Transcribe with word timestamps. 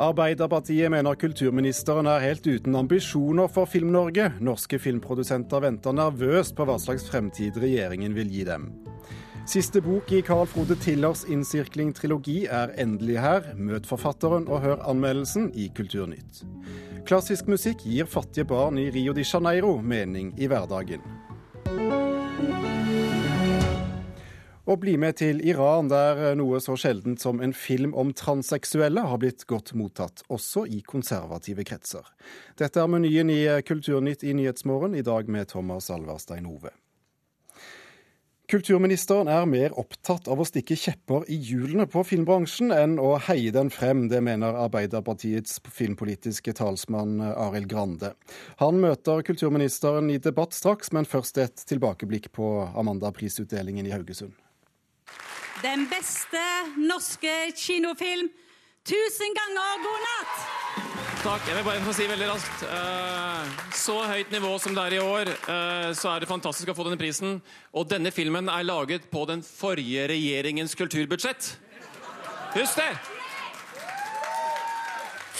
Arbeiderpartiet 0.00 0.88
mener 0.88 1.12
kulturministeren 1.20 2.06
er 2.08 2.22
helt 2.24 2.46
uten 2.48 2.76
ambisjoner 2.78 3.50
for 3.52 3.68
Film-Norge. 3.68 4.30
Norske 4.40 4.78
filmprodusenter 4.80 5.60
venter 5.60 5.92
nervøst 5.92 6.54
på 6.56 6.64
hva 6.64 6.78
slags 6.80 7.04
fremtid 7.10 7.58
regjeringen 7.60 8.16
vil 8.16 8.30
gi 8.32 8.46
dem. 8.48 8.70
Siste 9.44 9.82
bok 9.84 10.08
i 10.16 10.22
Carl 10.24 10.46
Frode 10.48 10.78
Tillers 10.80 11.26
innsirkling-trilogi 11.28 12.46
er 12.48 12.72
endelig 12.80 13.18
her. 13.20 13.52
Møt 13.60 13.88
forfatteren 13.88 14.48
og 14.48 14.64
hør 14.64 14.80
anmeldelsen 14.88 15.50
i 15.52 15.68
Kulturnytt. 15.76 16.46
Klassisk 17.04 17.52
musikk 17.52 17.84
gir 17.84 18.08
fattige 18.08 18.48
barn 18.48 18.80
i 18.80 18.88
Rio 18.94 19.12
de 19.12 19.26
Janeiro 19.26 19.76
mening 19.84 20.32
i 20.40 20.48
hverdagen. 20.48 21.04
Og 24.68 24.82
bli 24.82 24.96
med 25.00 25.16
til 25.20 25.40
Iran, 25.46 25.88
der 25.88 26.34
noe 26.36 26.60
så 26.60 26.76
sjeldent 26.78 27.22
som 27.22 27.40
en 27.40 27.54
film 27.56 27.94
om 27.96 28.12
transseksuelle 28.16 29.06
har 29.08 29.22
blitt 29.22 29.46
godt 29.48 29.72
mottatt, 29.78 30.24
også 30.28 30.66
i 30.68 30.82
konservative 30.86 31.64
kretser. 31.64 32.04
Dette 32.60 32.82
er 32.82 32.92
menyen 32.92 33.32
i 33.32 33.40
Kulturnytt 33.66 34.26
i 34.26 34.36
Nyhetsmorgen, 34.36 34.94
i 34.94 35.06
dag 35.06 35.32
med 35.32 35.48
Thomas 35.54 35.90
Alverstein 35.90 36.46
Ove. 36.50 36.74
Kulturministeren 38.50 39.28
er 39.30 39.44
mer 39.46 39.76
opptatt 39.78 40.26
av 40.26 40.40
å 40.42 40.44
stikke 40.48 40.74
kjepper 40.74 41.28
i 41.30 41.36
hjulene 41.38 41.84
på 41.86 42.02
filmbransjen 42.02 42.74
enn 42.74 42.96
å 42.98 43.12
heie 43.28 43.52
den 43.54 43.70
frem. 43.70 44.08
Det 44.10 44.18
mener 44.26 44.58
Arbeiderpartiets 44.64 45.60
filmpolitiske 45.70 46.56
talsmann 46.58 47.20
Arild 47.30 47.70
Grande. 47.70 48.10
Han 48.58 48.82
møter 48.82 49.22
kulturministeren 49.22 50.10
i 50.10 50.18
debatt 50.18 50.58
straks, 50.58 50.90
men 50.90 51.06
først 51.06 51.38
et 51.38 51.62
tilbakeblikk 51.70 52.32
på 52.34 52.50
Amanda-prisutdelingen 52.74 53.86
i 53.86 53.94
Haugesund. 53.94 54.34
Den 55.60 55.84
beste 55.90 56.40
norske 56.80 57.52
kinofilm. 57.56 58.30
Tusen 58.88 59.34
ganger 59.36 59.82
god 59.84 60.06
natt! 60.06 60.38
Takk. 61.20 61.44
Jeg 61.44 61.58
vil 61.58 61.66
bare 61.66 61.82
få 61.84 61.92
si 61.92 62.06
veldig 62.08 62.28
raskt. 62.30 62.62
Eh, 62.64 63.50
så 63.76 63.98
høyt 64.08 64.32
nivå 64.32 64.54
som 64.62 64.72
det 64.76 64.86
er 64.86 64.96
i 64.96 65.02
år, 65.04 65.28
eh, 65.28 65.90
så 65.92 66.14
er 66.14 66.24
det 66.24 66.30
fantastisk 66.30 66.72
å 66.72 66.76
få 66.78 66.88
denne 66.88 67.00
prisen. 67.00 67.42
Og 67.76 67.90
denne 67.92 68.08
filmen 68.14 68.48
er 68.48 68.64
laget 68.64 69.10
på 69.12 69.26
den 69.28 69.44
forrige 69.44 70.08
regjeringens 70.08 70.76
kulturbudsjett. 70.80 71.56
Husk 72.56 72.80
det! 72.80 73.19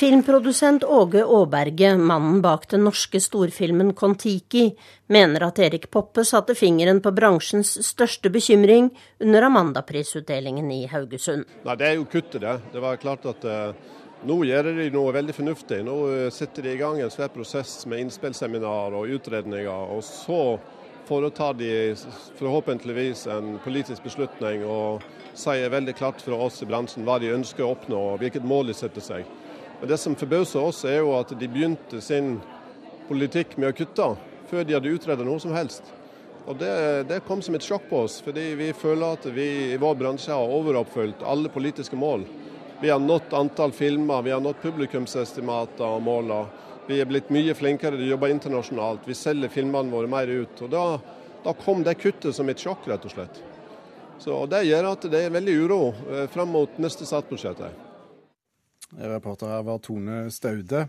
Filmprodusent 0.01 0.85
Åge 0.85 1.25
Aaberge, 1.25 1.97
mannen 1.97 2.39
bak 2.41 2.63
den 2.71 2.87
norske 2.87 3.21
storfilmen 3.21 3.91
Kon-Tiki, 3.93 4.63
mener 5.13 5.43
at 5.45 5.59
Erik 5.61 5.91
Poppe 5.93 6.23
satte 6.25 6.55
fingeren 6.57 7.03
på 7.05 7.11
bransjens 7.13 7.75
største 7.85 8.31
bekymring 8.33 8.89
under 9.21 9.45
Amandaprisutdelingen 9.51 10.71
i 10.73 10.87
Haugesund. 10.89 11.45
Nei, 11.67 11.75
Det 11.77 11.89
er 11.91 11.99
jo 11.99 12.07
kuttet, 12.09 12.41
det. 12.41 12.55
Det 12.73 12.81
var 12.81 12.97
klart 12.97 13.29
at 13.29 13.45
uh, 13.45 13.75
nå 14.25 14.39
gjør 14.49 14.71
de 14.79 14.87
noe 14.95 15.13
veldig 15.19 15.35
fornuftig. 15.37 15.83
Nå 15.85 15.99
uh, 16.09 16.31
setter 16.33 16.65
de 16.65 16.73
i 16.73 16.81
gang 16.81 17.03
en 17.05 17.13
svær 17.13 17.29
prosess 17.37 17.85
med 17.85 18.01
innspillseminar 18.07 18.97
og 18.97 19.13
utredninger. 19.19 19.93
Og 19.99 20.01
så 20.01 20.57
foretar 21.11 21.61
de 21.61 21.93
forhåpentligvis 22.41 23.27
en 23.37 23.59
politisk 23.67 24.09
beslutning 24.09 24.65
og 24.65 25.05
sier 25.37 25.69
veldig 25.69 25.99
klart 26.01 26.25
fra 26.25 26.41
oss 26.41 26.63
i 26.65 26.73
bransjen 26.73 27.05
hva 27.05 27.21
de 27.21 27.35
ønsker 27.37 27.69
å 27.69 27.75
oppnå 27.77 28.01
og 28.15 28.25
hvilket 28.25 28.49
mål 28.49 28.73
de 28.73 28.81
setter 28.81 29.05
seg. 29.05 29.29
Men 29.81 29.89
Det 29.89 29.99
som 29.99 30.17
forbauser 30.17 30.61
oss, 30.61 30.85
er 30.85 31.01
jo 31.01 31.15
at 31.17 31.33
de 31.33 31.49
begynte 31.49 32.03
sin 32.05 32.35
politikk 33.09 33.57
med 33.57 33.73
å 33.73 33.77
kutte 33.77 34.11
før 34.51 34.67
de 34.67 34.77
hadde 34.77 34.93
utredet 34.93 35.25
noe 35.27 35.41
som 35.41 35.55
helst. 35.57 35.87
Og 36.49 36.57
det, 36.61 36.73
det, 37.09 37.21
kom 37.25 37.41
som 37.43 37.55
et 37.57 37.65
sjokk 37.65 37.87
på 37.89 38.03
oss, 38.05 38.19
fordi 38.25 38.51
vi 38.59 38.71
føler 38.77 39.17
at 39.17 39.27
vi 39.33 39.47
i 39.73 39.79
vår 39.81 39.97
bransje 40.01 40.35
har 40.35 40.53
overoppfylt 40.53 41.25
alle 41.25 41.53
politiske 41.53 41.97
mål. 41.97 42.25
Vi 42.81 42.91
har 42.91 43.01
nådd 43.01 43.35
antall 43.37 43.73
filmer, 43.77 44.23
vi 44.23 44.33
har 44.35 44.41
nådd 44.41 44.61
publikumsestimater 44.63 45.85
og 45.87 46.03
måler. 46.05 46.49
Vi 46.89 46.99
er 47.01 47.09
blitt 47.09 47.29
mye 47.33 47.55
flinkere 47.55 47.97
til 47.97 48.09
å 48.09 48.15
jobbe 48.15 48.33
internasjonalt, 48.33 49.05
vi 49.07 49.17
selger 49.17 49.53
filmene 49.53 49.93
våre 49.93 50.11
mer 50.11 50.33
ut. 50.33 50.65
Og 50.65 50.73
da, 50.73 50.85
da 51.45 51.55
kom 51.61 51.85
det 51.87 52.01
kuttet 52.01 52.37
som 52.37 52.49
et 52.53 52.61
sjokk, 52.61 52.89
rett 52.91 53.05
og 53.07 53.15
slett. 53.15 53.45
Så 54.21 54.35
og 54.43 54.51
Det 54.53 54.67
gjør 54.67 54.91
at 54.91 55.07
det 55.13 55.23
er 55.25 55.33
veldig 55.33 55.55
uro 55.65 55.85
eh, 56.11 56.27
fram 56.33 56.51
mot 56.53 56.83
neste 56.83 57.07
statsbudsjett. 57.09 57.63
Reporter 58.99 59.47
her 59.47 59.63
var 59.63 59.79
Tone 59.79 60.25
Staude. 60.35 60.89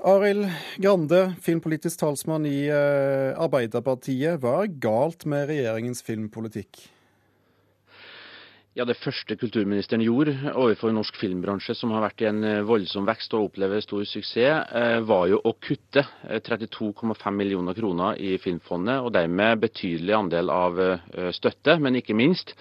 Arild 0.00 0.46
Grande, 0.80 1.34
filmpolitisk 1.44 2.00
talsmann 2.00 2.46
i 2.48 2.68
eh, 2.72 3.36
Arbeiderpartiet. 3.36 4.40
Hva 4.40 4.62
er 4.62 4.72
galt 4.80 5.26
med 5.28 5.50
regjeringens 5.50 6.00
filmpolitikk? 6.06 6.86
Ja, 8.78 8.86
Det 8.86 8.96
første 8.96 9.36
kulturministeren 9.36 10.00
gjorde 10.00 10.36
overfor 10.54 10.94
norsk 10.94 11.18
filmbransje, 11.20 11.74
som 11.76 11.92
har 11.92 12.06
vært 12.06 12.24
i 12.24 12.30
en 12.30 12.44
eh, 12.48 12.62
voldsom 12.64 13.08
vekst 13.08 13.34
og 13.36 13.50
opplever 13.50 13.84
stor 13.84 14.06
suksess, 14.08 14.72
eh, 14.72 15.00
var 15.04 15.26
jo 15.28 15.40
å 15.44 15.52
kutte 15.60 16.06
32,5 16.48 17.36
millioner 17.36 17.76
kroner 17.76 18.16
i 18.16 18.38
Filmfondet, 18.40 19.02
og 19.04 19.12
dermed 19.16 19.64
betydelig 19.66 20.16
andel 20.16 20.54
av 20.54 20.80
støtte. 21.36 21.76
Men 21.76 22.00
ikke 22.00 22.16
minst 22.16 22.54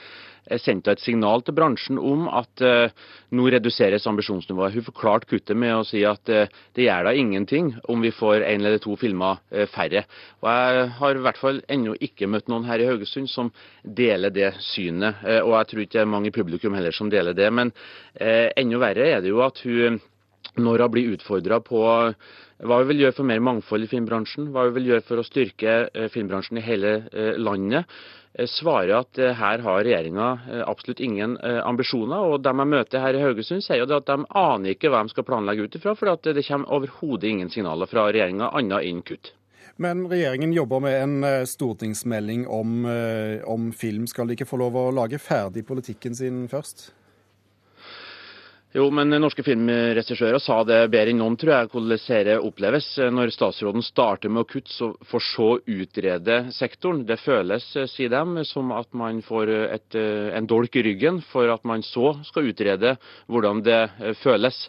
sendte 0.57 0.93
et 0.93 1.01
signal 1.03 1.43
til 1.45 1.55
bransjen 1.57 1.99
om 2.01 2.25
at 2.31 2.63
uh, 2.65 2.89
nå 3.35 3.45
reduseres 3.53 4.07
ambisjonsnivået. 4.09 4.73
Hun 4.73 4.87
forklarte 4.87 5.29
kuttet 5.29 5.57
med 5.57 5.75
å 5.75 5.85
si 5.87 6.01
at 6.07 6.31
uh, 6.33 6.49
det 6.75 6.87
gjør 6.87 7.09
da 7.09 7.13
ingenting 7.13 7.71
om 7.91 8.01
vi 8.01 8.13
får 8.15 8.45
en 8.47 8.65
eller 8.65 8.81
to 8.81 8.95
filmer 8.99 9.39
uh, 9.53 9.65
færre. 9.69 10.05
Og 10.41 10.49
Jeg 10.49 10.89
har 10.99 11.15
i 11.15 11.23
hvert 11.27 11.41
fall 11.41 11.61
ennå 11.69 11.95
ikke 12.01 12.29
møtt 12.31 12.49
noen 12.49 12.67
her 12.69 12.81
i 12.81 12.89
Haugesund 12.89 13.29
som 13.29 13.53
deler 13.83 14.33
det 14.33 14.53
synet. 14.63 15.21
og 15.43 15.53
jeg 15.53 15.67
tror 15.69 15.81
ikke 15.83 15.97
det 15.97 16.01
er 16.01 16.13
mange 16.13 16.29
i 16.29 16.35
publikum 16.35 16.73
heller 16.73 16.95
som 16.95 17.09
deler 17.09 17.33
det. 17.33 17.49
Men 17.53 17.71
enda 18.19 18.79
verre 18.81 19.07
er 19.13 19.21
det 19.21 19.29
jo 19.29 19.41
at 19.45 19.59
hun 19.65 19.99
når 20.59 20.83
hun 20.85 20.91
blir 20.91 21.11
utfordra 21.13 21.59
på 21.61 21.79
hva 21.79 22.77
vi 22.81 22.87
vil 22.89 23.03
gjøre 23.03 23.15
for 23.15 23.27
mer 23.27 23.41
mangfold 23.43 23.85
i 23.85 23.89
filmbransjen, 23.91 24.49
hva 24.51 24.65
vi 24.67 24.75
vil 24.79 24.89
gjøre 24.91 25.05
for 25.07 25.21
å 25.21 25.27
styrke 25.27 25.75
filmbransjen 26.13 26.59
i 26.59 26.63
hele 26.65 26.93
landet, 27.39 27.85
Eh, 27.87 28.18
svarer 28.47 28.93
at 28.99 29.17
eh, 29.17 29.33
her 29.35 29.63
har 29.65 29.83
regjeringa 29.83 30.27
eh, 30.51 30.61
absolutt 30.67 30.99
ingen 30.99 31.37
ambisjoner. 31.41 32.17
og 32.17 32.43
De 32.43 32.53
jeg 32.53 32.71
møter 32.73 33.03
her 33.03 33.17
i 33.17 33.23
Haugesund, 33.23 33.63
sier 33.65 33.81
jo 33.81 33.89
at 33.97 34.07
de 34.07 34.19
aner 34.27 34.75
ikke 34.75 34.91
hva 34.91 35.03
de 35.03 35.13
skal 35.13 35.27
planlegge 35.27 35.65
ut 35.65 35.75
ifra, 35.79 35.95
for 35.97 36.13
det 36.23 36.45
kommer 36.47 36.77
overhodet 36.77 37.29
ingen 37.29 37.49
signaler 37.49 37.89
fra 37.89 38.09
regjeringa 38.09 38.51
annet 38.53 38.85
enn 38.85 39.03
kutt. 39.03 39.33
Men 39.79 40.03
regjeringen 40.11 40.51
jobber 40.51 40.81
med 40.83 40.95
en 40.99 41.45
stortingsmelding 41.47 42.41
om, 42.51 42.83
om 43.47 43.69
film. 43.71 44.09
Skal 44.11 44.27
de 44.27 44.35
ikke 44.35 44.49
få 44.49 44.59
lov 44.59 44.75
å 44.75 44.89
lage 44.91 45.21
ferdig 45.23 45.63
politikken 45.69 46.17
sin 46.19 46.41
først? 46.51 46.89
Jo, 48.69 48.83
men 48.93 49.09
norske 49.17 49.41
filmregissører 49.41 50.37
sa 50.45 50.59
det 50.61 50.91
bedre 50.93 51.09
enn 51.09 51.17
noen, 51.23 51.33
tror 51.41 51.55
jeg, 51.55 51.69
hvordan 51.71 51.89
dette 51.95 52.35
oppleves. 52.45 52.89
Når 53.15 53.31
statsråden 53.33 53.81
starter 53.81 54.29
med 54.29 54.43
å 54.43 54.49
kutte, 54.51 54.91
for 55.09 55.25
så 55.25 55.47
utrede 55.65 56.35
sektoren. 56.53 56.99
Det 57.09 57.17
føles, 57.17 57.65
sier 57.89 58.13
de, 58.13 58.43
som 58.45 58.69
at 58.77 58.93
man 58.93 59.23
får 59.25 59.53
et, 59.73 59.97
en 60.37 60.51
dolk 60.53 60.77
i 60.77 60.85
ryggen 60.85 61.17
for 61.31 61.49
at 61.49 61.65
man 61.65 61.81
så 61.81 62.11
skal 62.29 62.51
utrede 62.51 62.93
hvordan 63.25 63.65
det 63.65 63.81
føles. 64.21 64.61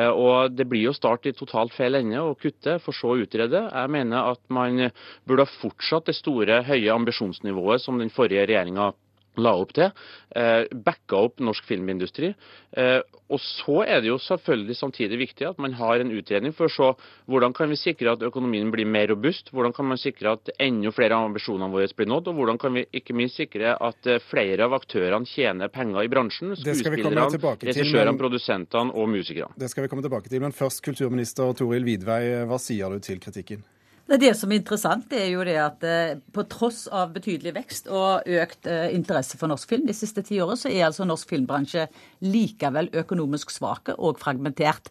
Og 0.00 0.56
Det 0.56 0.68
blir 0.72 0.86
jo 0.88 0.96
start 0.96 1.28
i 1.28 1.36
totalt 1.36 1.76
feil 1.76 2.00
ende 2.00 2.24
å 2.24 2.32
kutte, 2.32 2.78
for 2.80 2.96
så 2.96 3.12
å 3.12 3.20
utrede. 3.20 3.66
Jeg 3.68 3.92
mener 3.92 4.32
at 4.32 4.40
man 4.48 4.86
burde 5.28 5.44
ha 5.44 5.56
fortsatt 5.60 6.08
det 6.08 6.16
store, 6.16 6.62
høye 6.72 6.96
ambisjonsnivået 6.96 7.84
som 7.84 8.00
den 8.00 8.16
forrige 8.16 8.48
regjeringa 8.48 8.94
la 9.40 9.54
opp 9.56 9.72
til. 9.76 9.90
Eh, 10.36 10.64
backa 10.72 11.24
opp 11.28 11.40
norsk 11.40 11.64
filmindustri. 11.68 12.32
Eh, 12.76 13.00
og 13.32 13.40
så 13.40 13.82
er 13.86 14.02
det 14.04 14.10
jo 14.10 14.18
selvfølgelig 14.20 14.76
samtidig 14.76 15.18
viktig 15.22 15.46
at 15.48 15.60
man 15.62 15.72
har 15.78 16.02
en 16.02 16.12
utredning 16.12 16.52
for 16.56 16.68
å 16.68 16.72
se 16.72 16.88
hvordan 17.32 17.54
kan 17.56 17.70
vi 17.72 17.78
sikre 17.80 18.12
at 18.12 18.24
økonomien 18.26 18.68
blir 18.72 18.88
mer 18.88 19.08
robust, 19.08 19.48
hvordan 19.56 19.72
kan 19.76 19.88
man 19.88 20.00
sikre 20.00 20.34
at 20.36 20.52
enda 20.60 20.92
flere 20.92 21.16
av 21.16 21.30
ambisjonene 21.30 21.72
våre 21.72 21.88
blir 21.96 22.10
nådd, 22.12 22.28
og 22.28 22.40
hvordan 22.40 22.60
kan 22.60 22.76
vi 22.76 22.84
ikke 22.92 23.16
minst 23.16 23.40
sikre 23.40 23.76
at 23.76 24.08
eh, 24.10 24.20
flere 24.28 24.68
av 24.68 24.76
aktørene 24.76 25.28
tjener 25.28 25.72
penger 25.72 26.04
i 26.04 26.12
bransjen. 26.12 26.56
Skuespillerne, 26.60 27.28
regissørene, 27.64 28.18
produsentene 28.20 28.92
og 28.92 29.08
musikerne. 29.12 29.56
Det 29.56 29.72
skal 29.72 29.86
vi 29.86 29.92
komme 29.92 30.04
tilbake 30.04 30.32
til, 30.32 30.42
men 30.44 30.56
først 30.56 30.84
kulturminister 30.84 31.56
Toril 31.56 31.88
Vidvei, 31.88 32.44
hva 32.48 32.60
sier 32.60 32.92
du 32.92 33.00
til 33.04 33.22
kritikken? 33.22 33.64
Det 34.12 34.34
som 34.36 34.50
er 34.52 34.58
interessant, 34.60 35.06
det 35.08 35.22
er 35.24 35.30
jo 35.32 35.44
det 35.46 35.54
at 35.56 35.84
eh, 35.88 36.18
på 36.36 36.42
tross 36.52 36.82
av 36.92 37.14
betydelig 37.14 37.54
vekst 37.56 37.86
og 37.88 38.26
økt 38.28 38.68
eh, 38.68 38.90
interesse 38.92 39.38
for 39.40 39.48
norsk 39.48 39.70
film 39.70 39.86
de 39.88 39.94
siste 39.96 40.20
ti 40.26 40.36
årene, 40.42 40.60
så 40.60 40.68
er 40.68 40.84
altså 40.90 41.06
norsk 41.08 41.30
filmbransje 41.32 41.86
likevel 42.20 42.90
økonomisk 43.00 43.54
svake 43.54 43.94
og 43.96 44.20
fragmentert. 44.20 44.90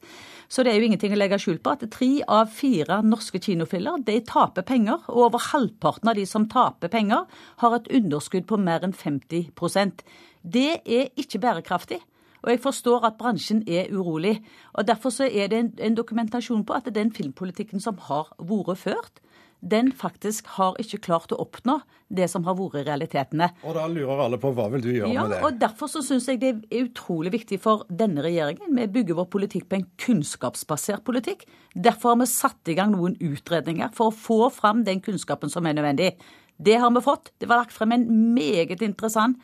Så 0.50 0.66
det 0.66 0.74
er 0.74 0.82
jo 0.82 0.90
ingenting 0.90 1.14
å 1.14 1.20
legge 1.22 1.38
skjul 1.38 1.62
på 1.62 1.76
at 1.76 1.86
tre 1.94 2.10
av 2.26 2.50
fire 2.50 2.98
norske 3.06 3.38
kinofiller 3.46 4.02
de 4.08 4.18
taper 4.26 4.66
penger. 4.66 5.06
Og 5.14 5.28
over 5.30 5.46
halvparten 5.52 6.10
av 6.10 6.18
de 6.18 6.26
som 6.26 6.50
taper 6.50 6.90
penger, 6.90 7.30
har 7.62 7.78
et 7.78 7.94
underskudd 8.02 8.50
på 8.50 8.58
mer 8.58 8.82
enn 8.88 8.96
50% 8.98 10.02
Det 10.42 10.82
er 10.82 11.14
ikke 11.22 11.44
bærekraftig. 11.46 12.02
Og 12.42 12.54
jeg 12.54 12.62
forstår 12.64 13.06
at 13.08 13.18
bransjen 13.20 13.64
er 13.68 13.92
urolig. 13.94 14.40
og 14.74 14.88
Derfor 14.88 15.14
så 15.14 15.28
er 15.30 15.52
det 15.52 15.60
en, 15.60 15.74
en 15.78 15.98
dokumentasjon 15.98 16.66
på 16.66 16.74
at 16.74 16.90
den 16.94 17.12
filmpolitikken 17.14 17.84
som 17.84 18.00
har 18.10 18.34
vært 18.40 18.82
ført, 18.82 19.22
den 19.62 19.92
faktisk 19.94 20.48
har 20.58 20.78
ikke 20.82 20.98
klart 21.06 21.34
å 21.36 21.38
oppnå 21.44 21.78
det 22.10 22.26
som 22.32 22.44
har 22.48 22.58
vært 22.58 22.88
realitetene. 22.88 23.52
Og 23.62 23.76
da 23.78 23.86
lurer 23.88 24.24
alle 24.26 24.40
på 24.42 24.50
hva 24.58 24.66
vil 24.74 24.84
du 24.84 24.90
gjøre 24.90 25.12
ja, 25.14 25.26
med 25.28 25.36
det? 25.36 25.42
og 25.46 25.60
Derfor 25.62 25.92
så 25.92 26.02
syns 26.06 26.28
jeg 26.28 26.42
det 26.42 26.52
er 26.58 26.88
utrolig 26.88 27.34
viktig 27.38 27.62
for 27.62 27.86
denne 27.88 28.26
regjeringen. 28.26 28.74
Vi 28.74 28.90
bygger 28.98 29.20
vår 29.22 29.30
politikk 29.38 29.70
på 29.70 29.78
en 29.78 29.88
kunnskapsbasert 30.02 31.06
politikk. 31.08 31.46
Derfor 31.78 32.16
har 32.16 32.24
vi 32.24 32.32
satt 32.34 32.74
i 32.74 32.78
gang 32.78 32.96
noen 32.96 33.18
utredninger 33.22 33.94
for 33.98 34.10
å 34.10 34.18
få 34.18 34.40
fram 34.54 34.82
den 34.88 35.04
kunnskapen 35.06 35.54
som 35.54 35.70
er 35.70 35.78
nødvendig. 35.78 36.16
Det 36.62 36.78
har 36.82 36.94
vi 36.94 37.06
fått. 37.06 37.32
Det 37.38 37.50
var 37.50 37.62
lagt 37.62 37.78
frem 37.78 37.94
en 37.96 38.10
meget 38.34 38.82
interessant 38.86 39.38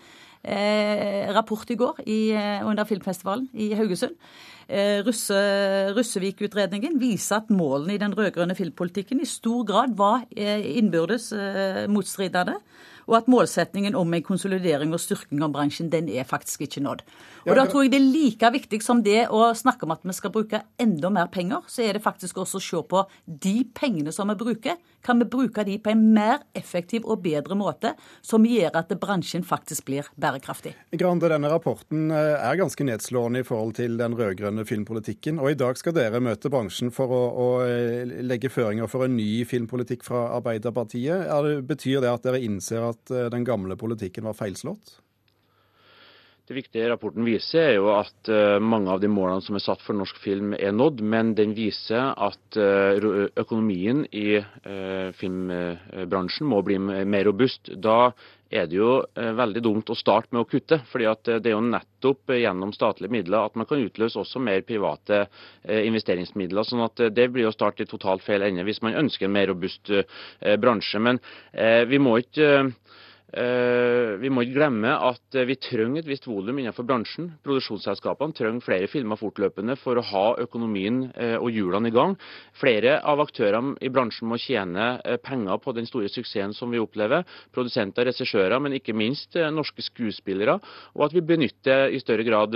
rapport 0.46 1.70
i 1.70 1.76
går 1.76 2.02
i, 2.06 2.32
eh, 2.32 2.68
under 2.68 2.84
filmfestivalen 2.84 3.50
i 3.54 3.74
Haugesund. 3.74 4.16
Eh, 4.70 5.00
Russe, 5.06 5.34
Russevik-utredningen 5.96 7.00
viser 7.00 7.38
at 7.38 7.50
målene 7.50 7.96
i 7.96 8.02
den 8.02 8.14
rød-grønne 8.18 8.56
filmpolitikken 8.56 9.22
i 9.22 9.26
stor 9.26 9.64
grad 9.64 9.96
var 9.96 10.26
eh, 10.36 10.78
innbyrdes 10.78 11.32
motstridende 11.88 12.58
og 13.08 13.18
at 13.22 13.30
målsetningen 13.32 13.96
om 13.98 14.14
en 14.14 14.26
konsolidering 14.26 14.94
og 14.96 15.02
styrking 15.02 15.42
av 15.46 15.54
bransjen, 15.56 15.92
den 15.92 16.10
er 16.12 16.28
faktisk 16.28 16.66
ikke 16.68 16.84
nådd. 16.84 17.04
Og 17.48 17.56
Da 17.56 17.64
tror 17.66 17.86
jeg 17.86 17.94
det 17.94 18.02
er 18.02 18.12
like 18.12 18.52
viktig 18.52 18.82
som 18.84 19.02
det 19.04 19.30
å 19.32 19.54
snakke 19.56 19.88
om 19.88 19.94
at 19.96 20.04
vi 20.04 20.14
skal 20.16 20.34
bruke 20.36 20.62
enda 20.80 21.10
mer 21.10 21.30
penger, 21.32 21.64
så 21.68 21.86
er 21.86 21.96
det 21.96 22.04
faktisk 22.04 22.38
også 22.44 22.60
å 22.60 22.66
se 22.66 22.82
på 22.92 23.04
de 23.26 23.56
pengene 23.74 24.12
som 24.12 24.28
vi 24.28 24.36
bruker. 24.36 24.76
Kan 25.04 25.22
vi 25.22 25.30
bruke 25.32 25.64
de 25.64 25.78
på 25.80 25.94
en 25.94 26.02
mer 26.14 26.44
effektiv 26.58 27.06
og 27.08 27.22
bedre 27.24 27.56
måte, 27.56 27.94
som 28.22 28.44
gjør 28.44 28.76
at 28.82 28.92
bransjen 29.00 29.46
faktisk 29.48 29.86
blir 29.88 30.10
bærekraftig? 30.20 30.74
Grande, 31.00 31.30
denne 31.32 31.52
rapporten 31.52 32.12
eh, 32.12 32.36
er 32.36 32.60
ganske 32.60 32.84
nedslående 32.84 33.44
i 33.44 33.48
forhold 33.48 33.78
til 33.80 33.96
den 34.00 34.18
rød-grønne 34.18 34.66
filmpolitikken. 34.68 35.40
Og 35.40 35.54
i 35.54 35.60
dag 35.60 35.80
skal 35.80 35.96
dere 35.96 36.20
møte 36.24 36.52
bransjen 36.52 36.92
for 36.92 37.14
å, 37.16 37.24
å 37.32 37.48
eh, 37.64 38.18
legge 38.28 38.52
føringer 38.52 38.92
for 38.92 39.08
en 39.08 39.16
ny 39.16 39.46
filmpolitikk 39.48 40.04
fra 40.08 40.28
Arbeiderpartiet. 40.36 41.32
Det, 41.48 41.56
betyr 41.70 42.04
det 42.04 42.12
at 42.12 42.28
dere 42.28 42.44
innser 42.44 42.90
at 42.90 42.97
eh, 43.12 43.28
den 43.34 43.46
gamle 43.48 43.78
politikken 43.80 44.28
var 44.28 44.38
feilslått? 44.38 44.98
Det 46.48 46.56
viktige 46.56 46.88
rapporten 46.88 47.26
viser, 47.28 47.60
er 47.60 47.74
jo 47.76 47.90
at 47.92 48.30
uh, 48.32 48.56
mange 48.64 48.88
av 48.88 49.02
de 49.04 49.10
målene 49.12 49.44
som 49.44 49.58
er 49.60 49.64
satt 49.66 49.82
for 49.84 49.98
norsk 50.00 50.16
film, 50.24 50.54
er 50.56 50.72
nådd. 50.72 51.02
Men 51.04 51.34
den 51.36 51.52
viser 51.58 52.14
at 52.16 52.56
uh, 52.56 53.28
økonomien 53.36 54.06
i 54.16 54.40
filmbransjen 55.20 56.48
må 56.48 56.62
bli 56.64 56.80
mer 56.80 57.28
robust. 57.28 57.74
Da 57.84 58.14
er 58.50 58.68
det 58.68 58.78
jo 58.78 58.92
veldig 59.16 59.64
dumt 59.64 59.90
å 59.92 59.98
starte 59.98 60.32
med 60.32 60.42
å 60.42 60.50
kutte. 60.50 60.80
fordi 60.92 61.06
det 61.26 61.52
er 61.52 61.56
jo 61.56 61.62
nettopp 61.62 62.34
gjennom 62.34 62.74
statlige 62.74 63.12
midler 63.12 63.46
at 63.46 63.56
man 63.56 63.66
kan 63.66 63.82
utløse 63.84 64.20
også 64.20 64.40
mer 64.40 64.62
private 64.62 65.28
investeringsmidler. 65.68 66.64
sånn 66.64 66.86
at 66.86 67.14
det 67.14 67.28
blir 67.32 67.48
å 67.48 67.56
starte 67.56 67.84
i 67.84 67.86
totalt 67.86 68.24
feil 68.24 68.42
ende 68.42 68.64
hvis 68.64 68.82
man 68.82 68.96
ønsker 68.96 69.26
en 69.26 69.32
mer 69.32 69.48
robust 69.48 69.92
bransje. 70.60 71.00
Men 71.00 71.20
vi 71.88 72.00
må 72.00 72.18
ikke 72.18 72.48
Eh, 72.48 72.66
vi 73.28 74.30
må 74.32 74.44
ikke 74.46 74.56
glemme 74.56 74.94
at 75.04 75.36
eh, 75.36 75.48
vi 75.50 75.58
trenger 75.60 76.00
et 76.00 76.08
visst 76.08 76.30
volum 76.30 76.62
innenfor 76.62 76.86
bransjen. 76.88 77.34
Produksjonsselskapene 77.44 78.36
trenger 78.36 78.64
flere 78.64 78.88
filmer 78.88 79.20
fortløpende 79.20 79.76
for 79.82 80.00
å 80.00 80.06
ha 80.14 80.26
økonomien 80.46 81.02
eh, 81.12 81.36
og 81.36 81.52
hjulene 81.52 81.92
i 81.92 81.96
gang. 81.96 82.16
Flere 82.56 82.98
av 83.04 83.20
aktørene 83.26 83.76
i 83.84 83.92
bransjen 83.92 84.32
må 84.32 84.40
tjene 84.40 84.94
penger 85.26 85.60
på 85.60 85.76
den 85.76 85.90
store 85.90 86.12
suksessen 86.12 86.56
som 86.56 86.72
vi 86.72 86.80
opplever. 86.80 87.28
Produsenter, 87.52 88.08
regissører, 88.08 88.62
men 88.64 88.80
ikke 88.80 88.96
minst 88.96 89.36
norske 89.36 89.84
skuespillere. 89.84 90.58
Og 90.96 91.10
at 91.10 91.16
vi 91.18 91.26
benytter 91.28 91.92
i 91.92 92.00
større 92.00 92.24
grad 92.28 92.56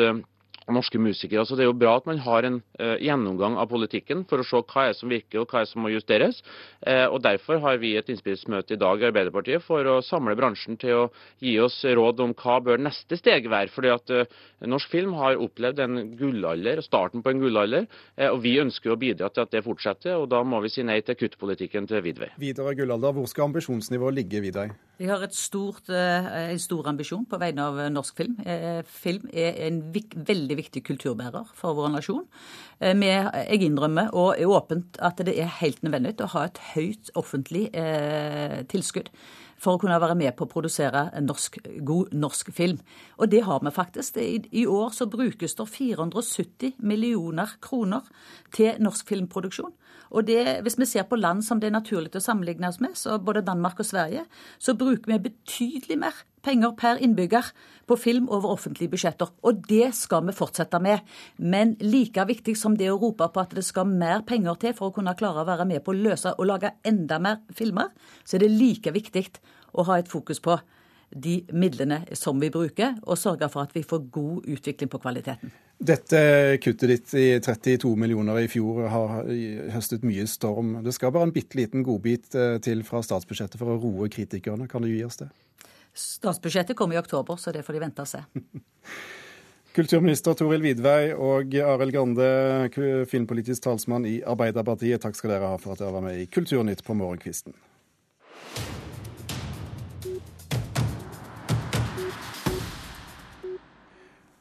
norske 0.69 0.99
musikere. 0.99 1.45
Så 1.45 1.55
Det 1.55 1.65
er 1.65 1.71
jo 1.71 1.77
bra 1.77 1.95
at 1.97 2.05
man 2.05 2.19
har 2.21 2.45
en 2.45 2.61
uh, 2.79 2.97
gjennomgang 3.01 3.57
av 3.57 3.69
politikken 3.71 4.25
for 4.29 4.41
å 4.41 4.45
se 4.45 4.61
hva 4.61 4.89
er 4.89 4.93
som 4.97 5.09
virker 5.09 5.41
og 5.41 5.49
hva 5.49 5.61
er 5.61 5.69
som 5.69 5.81
må 5.81 5.89
justeres. 5.89 6.41
Uh, 6.85 7.07
og 7.09 7.21
Derfor 7.23 7.61
har 7.63 7.79
vi 7.81 7.95
et 7.97 8.09
innspillsmøte 8.09 8.75
i 8.75 8.81
dag 8.81 9.01
i 9.01 9.07
Arbeiderpartiet 9.09 9.63
for 9.65 9.85
å 9.85 10.01
samle 10.05 10.35
bransjen 10.37 10.77
til 10.81 11.05
å 11.05 11.09
gi 11.41 11.57
oss 11.61 11.81
råd 11.83 12.21
om 12.21 12.35
hva 12.37 12.59
bør 12.61 12.81
neste 12.81 13.17
steg 13.17 13.49
være. 13.49 13.73
Fordi 13.73 13.93
at 13.93 14.13
uh, 14.13 14.39
Norsk 14.61 14.91
film 14.93 15.15
har 15.17 15.41
opplevd 15.41 15.81
en 15.81 16.01
gullalder, 16.19 16.83
starten 16.85 17.23
på 17.25 17.31
en 17.31 17.41
gullalder. 17.41 17.87
og 18.29 18.43
Vi 18.43 18.59
ønsker 18.61 18.93
å 18.93 18.99
bidra 18.99 19.31
til 19.33 19.41
at 19.41 19.51
det 19.55 19.63
fortsetter. 19.65 20.19
og 20.19 20.29
Da 20.29 20.43
må 20.45 20.59
vi 20.61 20.69
si 20.69 20.85
nei 20.85 20.99
til 21.01 21.17
kuttpolitikken 21.17 21.87
til 21.89 22.03
Vidvei. 22.05 22.29
Videre 22.37 22.75
gullalder, 22.77 23.15
hvor 23.15 23.25
skal 23.25 23.49
ambisjonsnivået 23.49 24.19
ligge, 24.19 24.41
Vidvei? 24.43 24.67
Vi 25.01 25.09
har 25.09 25.25
stort, 25.33 25.89
en 25.89 26.61
stor 26.61 26.91
ambisjon 26.91 27.25
på 27.25 27.39
vegne 27.41 27.65
av 27.65 27.79
norsk 27.89 28.21
film. 28.21 28.35
Film 28.85 29.31
er 29.33 29.57
en 29.65 29.81
veldig 29.89 30.50
viktig 30.59 30.83
kulturbærer 30.87 31.51
for 31.57 31.77
vår 31.77 31.93
nasjon. 31.95 32.25
Med, 32.81 33.29
jeg 33.45 33.61
innrømmer 33.67 34.09
og 34.17 34.33
er 34.39 34.49
åpent 34.49 34.97
at 35.03 35.21
det 35.25 35.35
er 35.37 35.51
helt 35.59 35.83
nødvendig 35.85 36.15
å 36.25 36.31
ha 36.33 36.47
et 36.47 36.59
høyt 36.73 37.11
offentlig 37.19 37.67
eh, 37.77 38.61
tilskudd 38.71 39.11
for 39.61 39.77
å 39.77 39.81
kunne 39.81 39.99
være 40.01 40.17
med 40.17 40.33
på 40.37 40.47
å 40.47 40.49
produsere 40.49 41.05
norsk, 41.21 41.59
god 41.85 42.15
norsk 42.17 42.49
film. 42.55 42.79
Og 43.21 43.29
det 43.29 43.43
har 43.45 43.61
vi 43.61 43.73
faktisk. 43.73 44.17
I, 44.17 44.39
I, 44.49 44.65
år 44.65 44.89
så 44.95 45.05
brukes 45.09 45.55
det 45.57 45.67
470 45.69 46.79
millioner 46.79 47.53
kroner 47.61 48.07
til 48.55 48.81
norsk 48.81 49.13
filmproduksjon. 49.13 49.73
Og 50.11 50.27
det, 50.27 50.61
Hvis 50.65 50.79
vi 50.79 50.89
ser 50.89 51.05
på 51.07 51.19
land 51.19 51.45
som 51.45 51.61
det 51.61 51.69
er 51.69 51.77
naturlig 51.77 52.15
å 52.17 52.23
sammenligne 52.23 52.67
oss 52.67 52.81
med, 52.83 52.97
så 52.97 53.19
både 53.21 53.45
Danmark 53.45 53.79
og 53.79 53.87
Sverige, 53.87 54.25
så 54.59 54.73
bruker 54.75 55.13
vi 55.13 55.29
betydelig 55.29 55.99
mer 56.01 56.25
penger 56.43 56.73
per 56.77 57.01
innbygger 57.03 57.51
på 57.87 57.97
film 57.99 58.29
over 58.29 58.53
offentlige 58.55 58.91
budsjetter. 58.91 59.31
Og 59.43 59.63
det 59.69 59.91
skal 59.97 60.25
vi 60.27 60.35
fortsette 60.35 60.79
med. 60.83 61.05
Men 61.37 61.75
like 61.81 62.25
viktig 62.27 62.55
som 62.57 62.77
det 62.77 62.91
å 62.91 62.99
rope 63.01 63.27
på 63.31 63.43
at 63.43 63.55
det 63.55 63.65
skal 63.67 63.89
mer 63.89 64.25
penger 64.27 64.59
til 64.61 64.75
for 64.77 64.89
å 64.89 64.95
kunne 64.95 65.15
klare 65.19 65.43
å 65.43 65.47
være 65.47 65.67
med 65.69 65.83
på 65.85 65.93
å 65.93 66.01
løse 66.01 66.35
og 66.37 66.47
lage 66.49 66.75
enda 66.87 67.19
mer 67.19 67.41
filmer, 67.55 67.91
så 68.25 68.37
er 68.37 68.45
det 68.45 68.53
like 68.55 68.93
viktig 68.93 69.27
å 69.77 69.85
ha 69.87 69.99
et 69.99 70.11
fokus 70.11 70.41
på 70.43 70.59
de 71.11 71.41
midlene 71.51 72.05
som 72.15 72.39
vi 72.39 72.49
bruker, 72.51 72.95
og 73.03 73.19
sørge 73.19 73.49
for 73.51 73.65
at 73.65 73.75
vi 73.75 73.83
får 73.83 74.05
god 74.15 74.47
utvikling 74.47 74.91
på 74.91 74.99
kvaliteten. 75.03 75.51
Dette 75.81 76.19
kuttet 76.61 76.91
ditt 76.91 77.13
i 77.17 77.27
32 77.41 77.95
millioner 77.97 78.37
i 78.43 78.49
fjor 78.51 78.85
har 78.91 79.25
høstet 79.73 80.05
mye 80.05 80.27
storm. 80.29 80.75
Det 80.85 80.93
skal 80.95 81.11
bare 81.11 81.27
en 81.27 81.33
bitte 81.35 81.57
liten 81.57 81.83
godbit 81.83 82.37
eh, 82.37 82.59
til 82.63 82.85
fra 82.87 83.01
statsbudsjettet 83.03 83.57
for 83.59 83.73
å 83.73 83.79
roe 83.81 84.09
kritikerne. 84.13 84.69
Kan 84.71 84.85
du 84.85 84.91
gi 84.91 85.01
oss 85.07 85.19
det? 85.23 85.31
Statsbudsjettet 85.93 86.77
kommer 86.77 86.95
i 86.95 86.99
oktober, 86.99 87.35
så 87.35 87.51
det 87.51 87.63
får 87.63 87.73
de 87.73 87.83
vente 87.83 88.05
og 88.05 88.07
se. 88.07 88.23
Kulturminister 89.75 90.35
Toril 90.35 90.63
Vidvei 90.65 91.13
og 91.15 91.53
Arild 91.55 91.93
Grande, 91.95 92.25
filmpolitisk 93.07 93.63
talsmann 93.63 94.03
i 94.03 94.17
Arbeiderpartiet, 94.27 94.99
takk 94.99 95.15
skal 95.15 95.37
dere 95.37 95.51
ha 95.53 95.59
for 95.61 95.75
at 95.75 95.83
dere 95.83 95.95
var 95.95 96.03
med 96.03 96.19
i 96.19 96.27
Kulturnytt 96.27 96.83
på 96.83 96.95
morgenkvisten. 96.99 97.55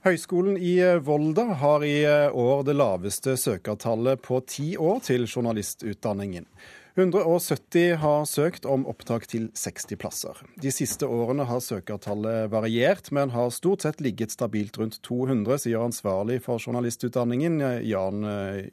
Høgskolen 0.00 0.57
i 0.57 0.80
Volda 1.04 1.45
har 1.61 1.83
i 1.85 1.99
år 2.33 2.62
det 2.64 2.75
laveste 2.75 3.37
søkertallet 3.37 4.23
på 4.25 4.38
ti 4.49 4.73
år 4.80 5.02
til 5.04 5.26
journalistutdanningen. 5.28 6.47
170 6.94 7.97
har 8.02 8.25
søkt 8.25 8.66
om 8.66 8.87
opptak 8.90 9.26
til 9.30 9.49
60 9.54 9.99
plasser. 10.00 10.40
De 10.61 10.73
siste 10.75 11.06
årene 11.06 11.47
har 11.49 11.62
søkertallet 11.64 12.50
variert, 12.52 13.12
men 13.14 13.35
har 13.35 13.52
stort 13.54 13.87
sett 13.87 14.00
ligget 14.00 14.35
stabilt 14.35 14.78
rundt 14.80 15.00
200, 15.06 15.59
sier 15.66 15.85
ansvarlig 15.85 16.40
for 16.47 16.62
journalistutdanningen, 16.62 17.61
eh, 17.61 17.85
Jan 17.90 18.25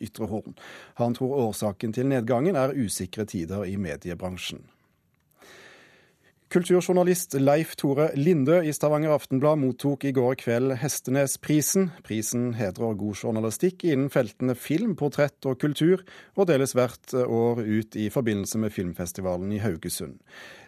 Ytrehorn. 0.01 0.57
Han 1.01 1.13
tror 1.13 1.37
årsaken 1.49 1.93
til 1.93 2.09
nedgangen 2.09 2.55
er 2.55 2.75
usikre 2.75 3.25
tider 3.25 3.65
i 3.65 3.77
mediebransjen. 3.77 4.65
Kulturjournalist 6.47 7.33
Leif 7.33 7.73
Tore 7.75 8.05
Lindø 8.15 8.61
i 8.63 8.71
Stavanger 8.71 9.11
Aftenblad 9.11 9.59
mottok 9.59 10.05
i 10.07 10.13
går 10.15 10.37
kveld 10.39 10.77
Hestenesprisen. 10.79 11.89
Prisen 12.07 12.53
hedrer 12.55 12.95
god 12.95 13.19
journalistikk 13.19 13.83
innen 13.83 14.07
feltene 14.13 14.55
film, 14.55 14.93
portrett 14.95 15.43
og 15.43 15.59
kultur, 15.59 16.05
og 16.39 16.47
deles 16.47 16.71
hvert 16.77 17.11
år 17.19 17.59
ut 17.59 17.99
i 17.99 18.07
forbindelse 18.13 18.63
med 18.63 18.71
filmfestivalen 18.71 19.51
i 19.51 19.59
Haugesund. 19.59 20.21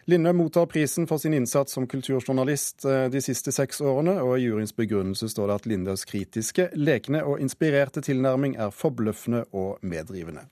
Lindø 0.04 0.36
mottar 0.36 0.68
prisen 0.68 1.08
for 1.08 1.16
sin 1.16 1.38
innsats 1.38 1.72
som 1.72 1.88
kulturjournalist 1.88 2.84
eh, 2.84 3.08
de 3.08 3.24
siste 3.24 3.48
seks 3.48 3.80
årene, 3.80 4.18
og 4.20 4.36
i 4.36 4.50
juryens 4.50 4.76
begrunnelse 4.76 5.32
står 5.32 5.48
det 5.48 5.60
at 5.62 5.72
Lindøs 5.72 6.04
kritiske, 6.04 6.68
lekne 6.76 7.24
og 7.24 7.40
inspirerte 7.40 8.04
tilnærming 8.04 8.60
er 8.60 8.68
forbløffende 8.68 9.46
og 9.56 9.80
meddrivende. 9.80 10.44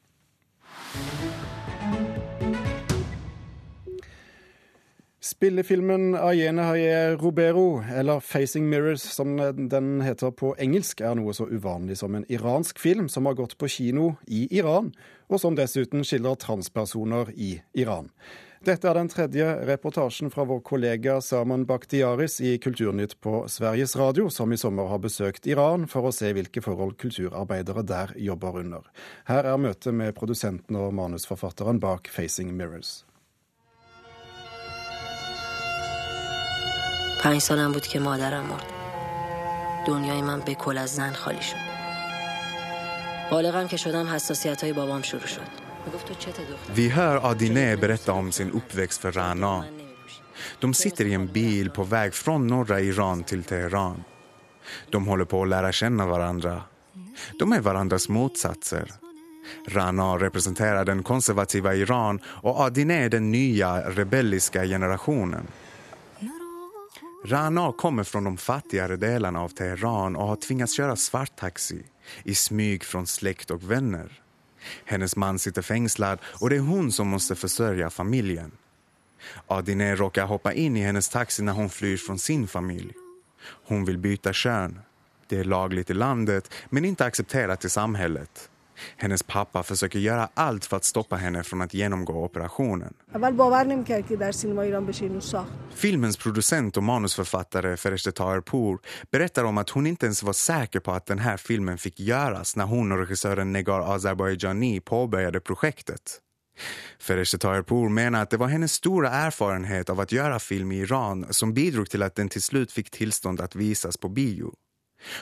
Spillefilmen 5.28 6.14
Ayene 6.14 6.62
Haye 6.62 7.16
Robero, 7.16 7.82
eller 7.94 8.20
'Facing 8.20 8.68
Mirrors' 8.68 9.04
som 9.12 9.37
den 9.68 10.00
heter 10.00 10.30
på 10.30 10.54
engelsk, 10.56 11.00
er 11.00 11.18
noe 11.18 11.35
så 11.37 11.44
uvanlig 11.44 11.99
som 12.00 12.14
en 12.14 12.25
iransk 12.32 12.78
film 12.78 13.08
som 13.12 13.26
har 13.26 13.35
gått 13.37 13.58
på 13.58 13.68
kino 13.68 14.14
i 14.26 14.47
Iran, 14.56 14.94
og 15.28 15.40
som 15.40 15.56
dessuten 15.58 16.00
skildrer 16.00 16.38
transpersoner 16.40 17.28
i 17.37 17.61
Iran. 17.75 18.08
Dette 18.64 18.88
er 18.88 18.94
den 18.94 19.11
tredje 19.12 19.50
reportasjen 19.68 20.32
fra 20.32 20.47
vår 20.49 20.62
kollega 20.64 21.20
Saman 21.20 21.66
Bakhtiaris 21.66 22.40
i 22.40 22.56
Kulturnytt 22.58 23.20
på 23.20 23.44
Sveriges 23.52 23.97
Radio, 23.97 24.30
som 24.30 24.52
i 24.52 24.56
sommer 24.56 24.88
har 24.88 24.99
besøkt 24.99 25.47
Iran 25.47 25.85
for 25.87 26.08
å 26.08 26.14
se 26.14 26.32
hvilke 26.32 26.64
forhold 26.64 26.97
kulturarbeidere 26.97 27.85
der 27.85 28.16
jobber 28.16 28.56
under. 28.64 28.88
Her 29.28 29.44
er 29.44 29.61
møtet 29.61 29.92
med 29.92 30.16
produsenten 30.16 30.76
og 30.76 30.94
manusforfatteren 30.94 31.80
bak 31.80 32.08
'Facing 32.08 32.56
Mirrors'. 32.56 33.04
پنج 37.21 37.39
سالم 37.39 37.73
بود 37.73 37.87
که 37.87 38.01
مادرم 38.01 38.45
مرد 38.45 38.67
دنیای 39.87 40.23
من 40.23 40.41
به 40.41 40.55
کل 40.55 40.79
از 40.79 40.95
زن 40.95 41.13
خالی 41.13 41.43
شد 41.43 41.57
بالغم 43.31 43.69
که 43.69 43.77
شدم 43.77 44.07
حساسیت 44.07 44.63
های 44.63 44.73
بابام 44.73 45.03
شروع 45.03 45.27
شد 45.27 45.69
Vi 46.75 46.89
hör 46.89 47.31
Adine 47.31 47.77
berätta 47.77 48.13
om 48.13 48.33
sin 48.33 48.51
uppväxt 48.51 49.01
för 49.01 49.13
Rana. 49.13 49.65
De 50.61 50.75
sitter 50.75 51.05
i 51.05 51.15
en 51.15 51.27
bil 51.27 51.71
på 51.71 51.85
väg 51.85 52.15
från 52.15 52.47
norra 52.47 52.81
Iran 52.81 53.25
till 53.25 53.45
Teheran. 53.45 54.05
De 54.91 55.07
håller 55.07 55.25
på 55.25 55.43
att 55.43 55.49
lära 55.49 55.73
känna 55.73 56.07
varandra. 56.07 56.63
De 57.39 57.53
är 57.53 57.61
varandras 57.61 58.09
motsatser. 58.09 58.93
Rana 59.69 60.17
representerar 60.19 60.85
den 60.85 61.03
konservativa 61.03 61.75
Iran 61.75 62.21
och 62.25 62.61
Adine 62.61 63.09
den 63.09 63.31
nya 63.31 63.91
rebelliska 63.91 64.65
generationen. 64.65 65.47
Rana 67.25 67.73
kommer 67.73 68.05
från 68.05 68.25
de 68.25 68.37
fattigare 68.37 68.97
delarna 68.97 69.41
av 69.41 69.49
Teheran 69.49 70.17
och 70.17 70.27
har 70.27 70.37
tvingats 70.37 70.77
köra 70.77 70.97
svarttaxi 70.97 71.83
i 72.25 72.35
smyg 72.35 72.85
från 72.85 73.07
släkt 73.07 73.51
och 73.51 73.71
vänner. 73.71 74.23
Hennes 74.85 75.17
man 75.17 75.39
sitter 75.39 75.63
fängslad 75.63 76.19
och 76.41 76.51
det 76.51 76.57
är 76.57 76.61
hon 76.61 76.93
som 76.93 77.09
måste 77.09 77.35
försörja 77.37 77.91
familjen. 77.91 78.53
Adine 79.47 79.97
råkar 79.97 80.27
hoppa 80.27 80.53
in 80.53 80.77
i 80.77 80.81
hennes 80.81 81.09
taxi 81.09 81.43
när 81.43 81.53
hon 81.53 81.71
flyr 81.71 81.97
från 81.97 82.19
sin 82.19 82.49
familj. 82.49 82.93
Hon 83.65 83.85
vill 83.85 83.99
byta 83.99 84.33
kön. 84.33 84.81
Det 85.27 85.39
är 85.39 85.45
lagligt 85.45 85.91
i 85.91 85.95
landet, 85.95 86.55
men 86.71 86.85
inte 86.85 87.05
accepterat 87.05 87.65
i 87.65 87.71
samhället. 87.71 88.51
Hennes 88.97 89.23
pappa 89.23 89.62
försöker 89.62 89.99
göra 89.99 90.28
allt 90.35 90.64
för 90.64 90.76
att 90.76 90.85
stoppa 90.85 91.16
henne 91.16 91.42
från 91.42 91.62
att 91.62 91.75
genomgå 91.75 92.25
operationen. 92.25 92.94
Filmens 95.75 96.16
producent 96.16 96.76
och 96.76 96.82
manusförfattare 96.82 97.76
Fereshte 97.76 98.12
Tahirpour 98.12 98.78
berättar 99.11 99.44
om 99.44 99.58
att 99.58 99.70
hon 99.70 99.87
inte 99.87 100.06
ens 100.06 100.23
var 100.23 100.32
säker 100.32 100.80
på 100.80 100.92
att 100.92 101.06
den 101.06 101.18
här 101.18 101.37
filmen 101.37 101.78
fick 101.78 102.00
göras 102.00 102.56
när 102.56 102.64
hon 102.64 102.92
och 102.92 102.99
regissören 102.99 103.52
Negar 103.52 103.94
Azerbajdzjani 103.94 104.80
påbörjade 104.80 105.40
projektet. 105.40 106.20
Fereshte 107.00 107.38
Tahirpour 107.38 107.88
menar 107.88 108.23
att 108.23 108.30
det 108.30 108.37
var 108.37 108.49
hennes 108.49 108.73
stora 108.73 109.11
erfarenhet 109.11 109.90
av 109.90 110.00
att 110.00 110.12
göra 110.12 110.38
film 110.38 110.73
i 110.73 110.78
Iran 110.78 111.26
som 111.30 111.54
bidrog 111.54 111.90
till 111.90 112.02
att 112.02 112.14
den 112.14 112.28
till 112.28 112.42
slut 112.42 112.73
fick 112.73 112.90
tillstånd 112.90 113.40
att 113.40 113.54
visas 113.54 113.97
på 113.97 114.08
bio. 114.08 114.54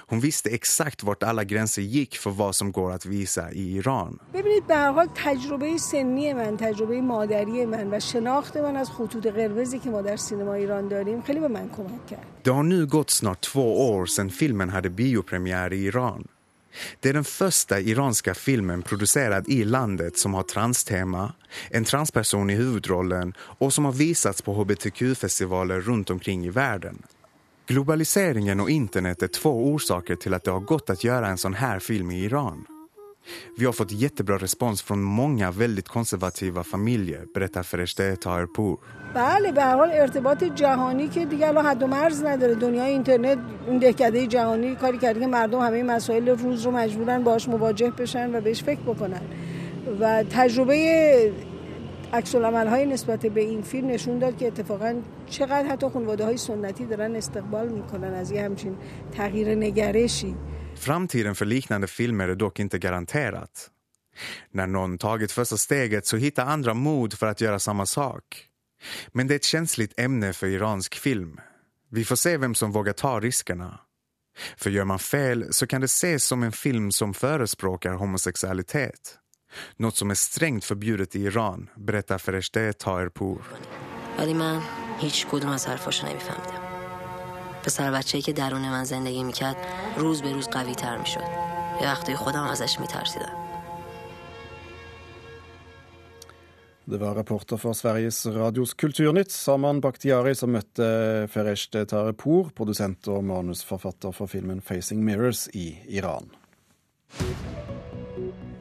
Hon 0.08 0.20
visste 0.20 0.50
exakt 0.50 1.03
vart 1.03 1.24
alla 1.24 1.43
gränser 1.43 1.81
gick 1.81 2.17
för 2.17 2.29
vad 2.29 2.55
som 2.55 2.72
går 2.72 2.91
att 2.91 3.05
visa 3.05 3.51
i 3.51 3.75
Iran. 3.77 4.20
ببینید 4.34 4.67
به 4.67 4.75
هر 4.75 4.91
حال 4.91 5.08
تجربه 5.15 5.77
سنی 5.77 6.34
من 6.34 6.58
تجربه 6.58 7.01
مادری 7.01 7.65
من 7.65 7.93
و 7.93 8.00
شناخت 8.00 8.58
من 8.58 8.75
از 8.75 8.89
خطوط 8.91 9.27
قرمزی 9.27 9.79
که 9.79 9.89
ما 9.89 10.01
در 10.01 10.17
سینما 10.17 10.53
ایران 10.53 10.88
داریم 10.88 11.22
خیلی 11.22 11.39
به 11.39 11.48
من 11.48 11.70
کمک 11.70 12.08
کرد. 12.08 12.25
Det 12.43 12.50
har 12.50 12.63
nu 12.63 12.86
gått 12.86 13.10
snart 13.10 13.41
två 13.41 13.91
år 13.91 14.05
sedan 14.05 14.29
filmen 14.29 14.70
hade 14.70 14.89
biopremiär 14.89 15.74
i 15.74 15.86
Iran. 15.86 16.27
Det 17.00 17.10
är 17.10 17.13
den 17.13 17.24
första 17.24 17.79
iranska 17.79 18.34
filmen 18.34 18.81
producerad 18.81 19.50
i 19.50 19.63
landet 19.63 20.17
som 20.17 20.34
har 20.34 20.43
transtema, 20.43 21.34
en 21.70 21.86
transperson 21.86 22.50
i 22.50 22.55
huvudrollen 22.55 23.34
och 23.38 23.74
som 23.74 23.86
har 23.86 23.91
visats 23.91 24.41
på 24.41 24.53
hbtq-festivaler 24.53 25.79
runt 25.79 26.10
omkring 26.10 26.46
i 26.46 26.50
världen. 26.50 27.03
Globaliseringen 27.68 28.61
och 28.61 28.70
internet 28.70 29.23
är 29.23 29.26
två 29.26 29.50
orsaker 29.50 30.16
till 30.16 30.35
att 30.35 30.44
det 30.44 30.50
har 30.50 30.61
gått 30.61 30.90
att 30.90 31.04
göra 31.04 31.26
en 31.28 31.38
sån 31.38 31.54
här 31.54 31.78
film 31.78 32.11
i 32.11 32.25
Iran. 32.25 32.66
Vi 33.58 33.64
har 33.64 33.73
fått 33.73 33.92
jättebra 33.92 34.38
respons 34.38 34.82
från 34.82 35.02
många 35.02 35.50
väldigt 35.50 35.88
konservativa 35.88 36.64
familjer, 36.64 37.26
berättar 37.35 37.62
Fereshte 37.62 38.16
Tahirpour. 38.16 38.78
بله 39.14 39.52
به 39.52 39.62
هر 39.62 39.76
حال 39.76 39.90
ارتباط 39.92 40.44
جهانی 40.44 41.08
که 41.08 41.25
دیگه 41.25 41.49
الان 41.49 41.66
حد 41.66 41.82
و 41.82 41.87
مرز 41.87 42.25
نداره 42.25 42.54
دنیای 42.54 42.90
اینترنت 42.90 43.38
این 43.66 43.78
دهکده 43.78 44.26
جهانی 44.26 44.75
کاری 44.75 44.99
کرده 44.99 45.20
که 45.20 45.26
مردم 45.26 45.61
همه 45.61 45.82
مسائل 45.82 46.28
روز 46.28 46.62
رو 46.62 46.70
مجبورن 46.70 47.25
باش 47.25 47.49
مواجه 47.49 47.90
بشن 47.90 48.35
و 48.35 48.40
بهش 48.40 48.62
فکر 48.62 48.80
بکنن 48.80 49.23
و 50.00 50.25
عکس 52.13 52.36
های 52.36 52.86
نسبت 52.86 53.25
به 53.25 53.41
این 53.41 53.62
فیلم 53.62 53.88
نشون 53.88 54.20
داد 54.20 54.38
که 54.38 54.48
اتفاقا 54.48 55.01
چقدر 55.29 55.67
حتی 55.67 55.89
خانواده 55.89 56.25
های 56.25 56.38
سنتی 56.38 56.86
دارن 56.86 57.15
استقبال 57.15 57.67
میکنن 57.67 58.13
از 58.13 58.31
یه 58.31 58.43
همچین 58.43 58.77
تغییر 59.12 59.55
نگرشی 59.55 60.36
Framtiden 60.75 61.36
för 61.36 61.46
liknande 61.46 61.88
filmer 61.88 62.27
är 62.27 62.36
dock 62.36 62.60
inte 62.60 62.77
garanterat. 62.79 63.72
När 64.51 64.67
någon 64.67 64.98
tagit 64.98 65.31
första 65.31 65.58
steget 65.58 66.05
så 66.05 66.17
hittar 66.17 66.46
andra 66.46 66.74
mod 66.74 67.13
för 67.13 67.27
att 67.27 67.41
göra 67.41 67.60
samma 67.60 67.86
sak. 67.86 68.24
Men 69.12 69.27
det 69.27 69.34
är 69.34 69.36
ett 69.36 69.43
känsligt 69.43 70.00
ämne 70.00 70.34
för 70.34 70.48
iransk 70.48 70.96
film. 70.96 71.39
Vi 71.89 72.05
får 72.05 72.15
se 72.15 72.38
vem 72.38 72.55
som 72.55 72.72
vågar 72.72 72.93
ta 72.93 73.20
riskerna. 73.20 73.79
För 74.58 74.70
gör 74.70 74.86
man 74.86 75.00
fel 75.00 75.53
så 75.53 75.67
kan 75.67 75.81
det 75.81 75.86
ses 75.86 76.25
som 76.25 76.43
en 76.43 76.51
film 76.51 76.91
som 76.91 77.13
förespråkar 77.13 77.93
homosexualitet. 77.93 79.17
Något 79.77 79.96
som 79.96 80.12
är 80.12 80.15
strängt 80.15 80.65
förbjudet 80.65 81.15
i 81.15 81.20
Iran, 81.20 81.70
berättar 81.75 82.17
Fereshte 82.17 82.74
Tahirpour. 82.74 83.41
ولی 84.17 84.34
من 84.34 84.62
هیچ 85.00 85.27
کدوم 85.27 85.50
از 85.50 85.67
حرفاشو 85.67 86.08
نمیفهمیدم 86.08 86.62
پسر 87.63 87.91
بچه‌ای 87.91 88.22
که 88.22 88.34
درون 88.34 88.62
من 88.62 88.84
زندگی 88.84 89.24
میکرد 89.24 89.55
روز 89.98 90.22
به 90.22 90.34
روز 90.34 90.48
قوی 90.48 90.75
تر 90.75 90.98
میشد 90.98 91.24
یه 91.81 91.88
وقتی 91.88 92.15
خودم 92.15 92.43
ازش 92.43 92.79
میترسیدم 92.79 93.41
Det 96.91 96.98
var 96.98 97.15
reporter 97.15 97.58
for 97.58 97.74
Sveriges 97.74 98.25
Radios 98.25 98.74
Kulturnytt, 98.74 99.31
Saman 99.31 99.79
Bakhtiari, 99.81 100.36
som 100.36 100.51
møtte 100.51 101.27
Feresh 101.31 101.70
Tarepour, 101.72 102.50
produsent 102.58 103.08
og 103.08 103.24
manusforfatter 103.24 104.12
for 104.12 104.27
filmen 104.27 104.62
'Facing 104.62 105.00
Mirrors' 105.03 105.48
i 105.53 105.77
Iran. 105.88 106.31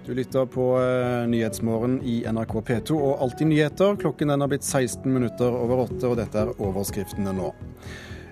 du 0.06 0.14
lytter 0.14 0.46
på 0.46 0.78
uh, 0.78 1.28
Nyhetsmorgen 1.28 2.02
i 2.04 2.20
NRK 2.30 2.52
P2 2.62 2.94
og 2.94 3.22
Alltid 3.26 3.48
nyheter. 3.48 3.96
Klokken 3.98 4.30
den 4.30 4.44
har 4.44 4.52
blitt 4.52 4.64
16 4.64 5.10
minutter 5.14 5.50
over 5.50 5.88
åtte, 5.88 6.06
og 6.06 6.20
dette 6.20 6.44
er 6.44 6.52
overskriftene 6.62 7.34
nå. 7.34 7.50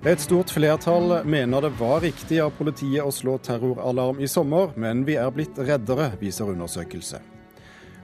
Et 0.05 0.21
stort 0.21 0.51
flertall 0.53 1.15
mener 1.25 1.65
det 1.65 1.71
var 1.79 2.03
riktig 2.03 2.37
av 2.43 2.51
politiet 2.59 3.01
å 3.01 3.13
slå 3.15 3.39
terroralarm 3.41 4.21
i 4.21 4.29
sommer, 4.29 4.75
men 4.77 5.01
vi 5.07 5.15
er 5.17 5.33
blitt 5.33 5.57
reddere, 5.57 6.11
viser 6.21 6.51
undersøkelse. 6.53 7.23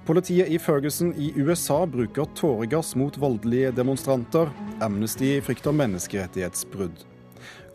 Politiet 0.08 0.50
i 0.50 0.58
Ferguson 0.58 1.14
i 1.14 1.30
USA 1.38 1.84
bruker 1.86 2.26
tåregass 2.40 2.96
mot 2.98 3.22
voldelige 3.22 3.76
demonstranter. 3.78 4.50
Amnesty 4.82 5.36
frykter 5.46 5.76
menneskerettighetsbrudd. 5.78 7.06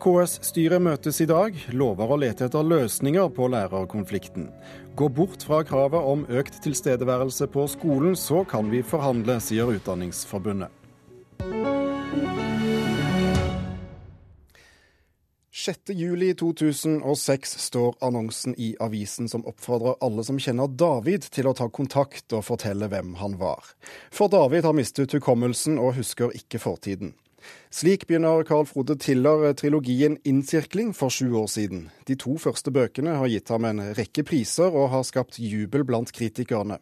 KS-styret 0.01 0.83
møtes 0.83 1.21
i 1.23 1.27
dag, 1.29 1.55
lover 1.71 2.11
å 2.11 2.17
lete 2.19 2.49
etter 2.49 2.67
løsninger 2.67 3.29
på 3.33 3.47
lærerkonflikten. 3.53 4.49
Gå 4.95 5.09
bort 5.09 5.43
fra 5.43 5.57
kravet 5.67 6.05
om 6.07 6.21
økt 6.31 6.61
tilstedeværelse 6.63 7.49
på 7.51 7.65
skolen, 7.67 8.13
så 8.15 8.45
kan 8.47 8.69
vi 8.71 8.79
forhandle, 8.79 9.41
sier 9.43 9.67
Utdanningsforbundet. 9.67 10.71
6.7.2006 15.51 17.57
står 17.65 17.97
annonsen 17.99 18.55
i 18.55 18.69
avisen 18.79 19.27
som 19.27 19.43
oppfordrer 19.51 19.99
alle 20.05 20.23
som 20.23 20.39
kjenner 20.39 20.71
David 20.71 21.27
til 21.27 21.51
å 21.51 21.55
ta 21.59 21.67
kontakt 21.67 22.31
og 22.31 22.47
fortelle 22.47 22.87
hvem 22.87 23.19
han 23.19 23.35
var. 23.41 23.75
For 24.15 24.31
David 24.31 24.63
har 24.63 24.79
mistet 24.79 25.11
hukommelsen 25.17 25.75
og 25.75 25.99
husker 25.99 26.31
ikke 26.39 26.63
fortiden. 26.63 27.11
Slik 27.71 28.07
begynner 28.07 28.43
Carl 28.47 28.65
Frode 28.65 28.95
Tiller 28.95 29.53
trilogien 29.53 30.17
'Innsirkling' 30.23 30.93
for 30.93 31.09
sju 31.09 31.33
år 31.35 31.47
siden. 31.47 31.89
De 32.07 32.15
to 32.15 32.37
første 32.37 32.71
bøkene 32.71 33.17
har 33.19 33.27
gitt 33.27 33.49
ham 33.49 33.65
en 33.65 33.81
rekke 33.97 34.23
priser 34.23 34.71
og 34.71 34.89
har 34.93 35.03
skapt 35.03 35.39
jubel 35.39 35.83
blant 35.83 36.11
kritikerne. 36.15 36.79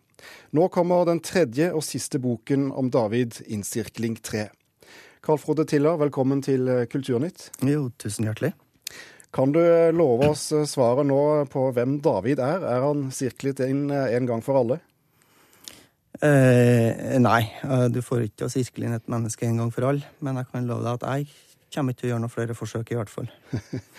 Nå 0.51 0.67
kommer 0.69 1.05
den 1.05 1.19
tredje 1.19 1.71
og 1.73 1.83
siste 1.83 2.19
boken 2.19 2.71
om 2.71 2.91
David, 2.91 3.41
'Innsirkling 3.47 4.19
3'. 4.21 4.49
Carl 5.23 5.37
Frode 5.37 5.65
Tiller, 5.65 5.97
velkommen 5.97 6.41
til 6.41 6.87
Kulturnytt. 6.91 7.49
Jo, 7.63 7.89
tusen 7.97 8.25
hjertelig. 8.25 8.53
Kan 9.33 9.51
du 9.51 9.59
love 9.91 10.29
oss 10.29 10.53
svaret 10.69 11.07
nå 11.09 11.45
på 11.49 11.71
hvem 11.73 12.01
David 12.05 12.37
er? 12.39 12.61
Er 12.61 12.83
han 12.85 13.07
sirklet 13.09 13.63
inn 13.65 13.89
en 13.89 14.27
gang 14.29 14.43
for 14.45 14.59
alle? 14.59 14.77
Eh, 16.23 17.17
nei, 17.19 17.41
eh, 17.67 17.89
du 17.91 17.99
får 17.99 18.29
ikke 18.29 18.47
å 18.47 18.51
sirkle 18.51 18.87
inn 18.87 18.95
et 18.95 19.09
menneske 19.11 19.43
en 19.43 19.59
gang 19.59 19.73
for 19.75 19.89
alle. 19.89 20.07
Men 20.23 20.39
jeg 20.39 20.47
kan 20.53 20.69
love 20.69 20.85
deg 20.85 21.01
at 21.01 21.09
jeg 21.09 21.73
kommer 21.73 21.91
ikke 21.91 22.03
til 22.03 22.07
å 22.07 22.13
gjøre 22.13 22.23
noen 22.23 22.31
flere 22.31 22.55
forsøk, 22.55 22.93
i 22.93 22.97
hvert 22.99 23.11
fall. 23.11 23.27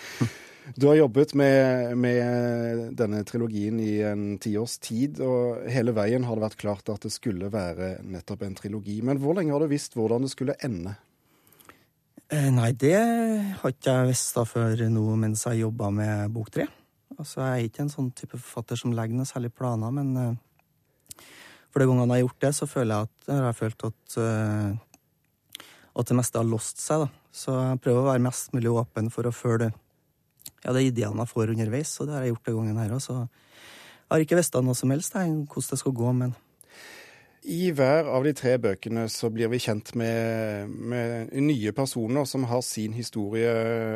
du 0.79 0.87
har 0.89 0.97
jobbet 0.97 1.35
med, 1.37 1.91
med, 2.01 2.85
denne 2.97 3.21
trilogien 3.29 3.77
i 3.83 3.99
en 4.09 4.23
tiårs 4.41 4.79
tid, 4.81 5.21
og 5.21 5.67
hele 5.69 5.93
veien 5.93 6.25
har 6.25 6.39
det 6.39 6.45
vært 6.47 6.61
klart 6.63 6.89
at 6.93 7.05
det 7.05 7.13
skulle 7.13 7.51
være 7.53 7.99
nettopp 8.01 8.47
en 8.47 8.57
trilogi. 8.57 9.01
Men 9.05 9.21
hvor 9.21 9.37
lenge 9.37 9.53
har 9.53 9.61
du 9.61 9.69
visst 9.69 9.99
hvordan 9.99 10.25
det 10.25 10.33
skulle 10.33 10.57
ende? 10.65 10.95
Eh, 12.33 12.49
nei, 12.49 12.71
det 12.73 12.97
har 13.59 13.75
ikke 13.75 13.99
jeg 13.99 14.09
visst 14.15 14.33
da 14.39 14.47
før 14.49 14.81
nå 14.89 15.05
mens 15.21 15.45
jeg 15.45 15.61
jobba 15.61 15.91
med 15.93 16.33
bok 16.33 16.49
tre. 16.57 16.65
Altså, 17.19 17.43
jeg 17.43 17.51
er 17.51 17.69
ikke 17.69 17.85
en 17.85 17.93
sånn 17.93 18.09
type 18.17 18.39
forfatter 18.39 18.81
som 18.81 18.95
legger 18.97 19.19
noe 19.19 19.29
særlig 19.29 19.53
planer, 19.53 19.93
men 19.93 20.09
eh, 20.17 20.33
for 21.75 21.83
de 21.83 21.89
gangene 21.89 22.15
jeg 22.15 22.23
har 22.23 22.29
gjort 22.29 22.43
det, 22.45 22.53
så 22.55 22.65
føler 22.71 22.93
jeg 22.93 23.09
at, 23.09 23.15
jeg 23.27 23.43
har 23.43 23.55
følt 23.57 23.83
at, 23.83 24.13
uh, 24.15 25.65
at 25.99 26.07
det 26.07 26.15
meste 26.15 26.39
har 26.39 26.47
låst 26.47 26.79
seg. 26.79 27.03
da. 27.03 27.09
Så 27.35 27.55
jeg 27.59 27.81
prøver 27.83 27.99
å 27.99 28.07
være 28.13 28.23
mest 28.23 28.55
mulig 28.55 28.71
åpen 28.71 29.11
for 29.11 29.27
å 29.27 29.33
følge 29.35 29.73
ja, 30.63 30.71
det 30.71 30.85
ideene 30.87 31.25
jeg 31.25 31.33
får 31.33 31.51
underveis, 31.51 31.91
og 31.99 32.07
det 32.07 32.15
har 32.15 32.23
jeg 32.23 32.31
gjort 32.31 32.47
den 32.47 32.57
gangen 32.61 32.79
her 32.79 32.95
òg. 32.95 33.03
Så 33.03 33.17
jeg 33.19 34.13
har 34.13 34.23
ikke 34.23 34.39
visst 34.39 34.55
noe 34.55 34.77
som 34.79 34.95
helst 34.95 35.19
jeg, 35.19 35.35
hvordan 35.51 35.73
det 35.73 35.81
skal 35.83 35.97
gå, 35.99 36.15
men 36.23 36.35
i 37.45 37.67
hver 37.77 38.07
av 38.09 38.23
de 38.25 38.31
tre 38.33 38.55
bøkene 38.57 39.03
så 39.11 39.29
blir 39.29 39.51
vi 39.51 39.59
kjent 39.61 39.91
med, 39.99 40.71
med, 40.71 41.33
nye 41.45 41.73
personer 41.77 42.25
som 42.25 42.47
har 42.49 42.63
sin 42.65 42.95
historie 42.97 43.51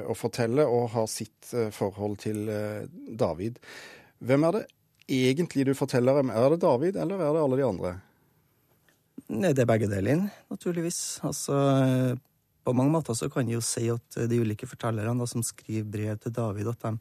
å 0.06 0.14
fortelle, 0.14 0.68
og 0.70 0.92
har 0.94 1.08
sitt 1.10 1.50
eh, 1.58 1.72
forhold 1.74 2.20
til 2.22 2.44
eh, 2.54 2.84
David. 2.92 3.58
Hvem 4.22 4.46
er 4.46 4.60
det 4.60 4.64
egentlig 5.10 5.66
du 5.68 5.74
forteller 5.78 6.20
dem? 6.20 6.32
Er 6.32 6.54
det 6.54 6.62
David, 6.64 6.98
eller 7.02 7.22
er 7.22 7.36
det 7.36 7.44
alle 7.44 7.60
de 7.60 7.68
andre? 7.68 7.94
Det 9.30 9.62
er 9.62 9.70
begge 9.70 9.90
deler, 9.92 10.26
naturligvis. 10.50 11.20
Altså, 11.28 11.56
på 12.66 12.74
mange 12.74 12.94
måter 12.94 13.18
så 13.18 13.30
kan 13.30 13.50
jeg 13.50 13.60
jo 13.60 13.66
si 13.66 13.86
at 13.92 14.20
de 14.30 14.42
ulike 14.42 14.70
fortellerne 14.70 15.28
som 15.30 15.46
skriver 15.46 15.90
brev 15.90 16.20
til 16.24 16.34
David, 16.34 16.72
at 16.72 16.86
de, 16.88 16.94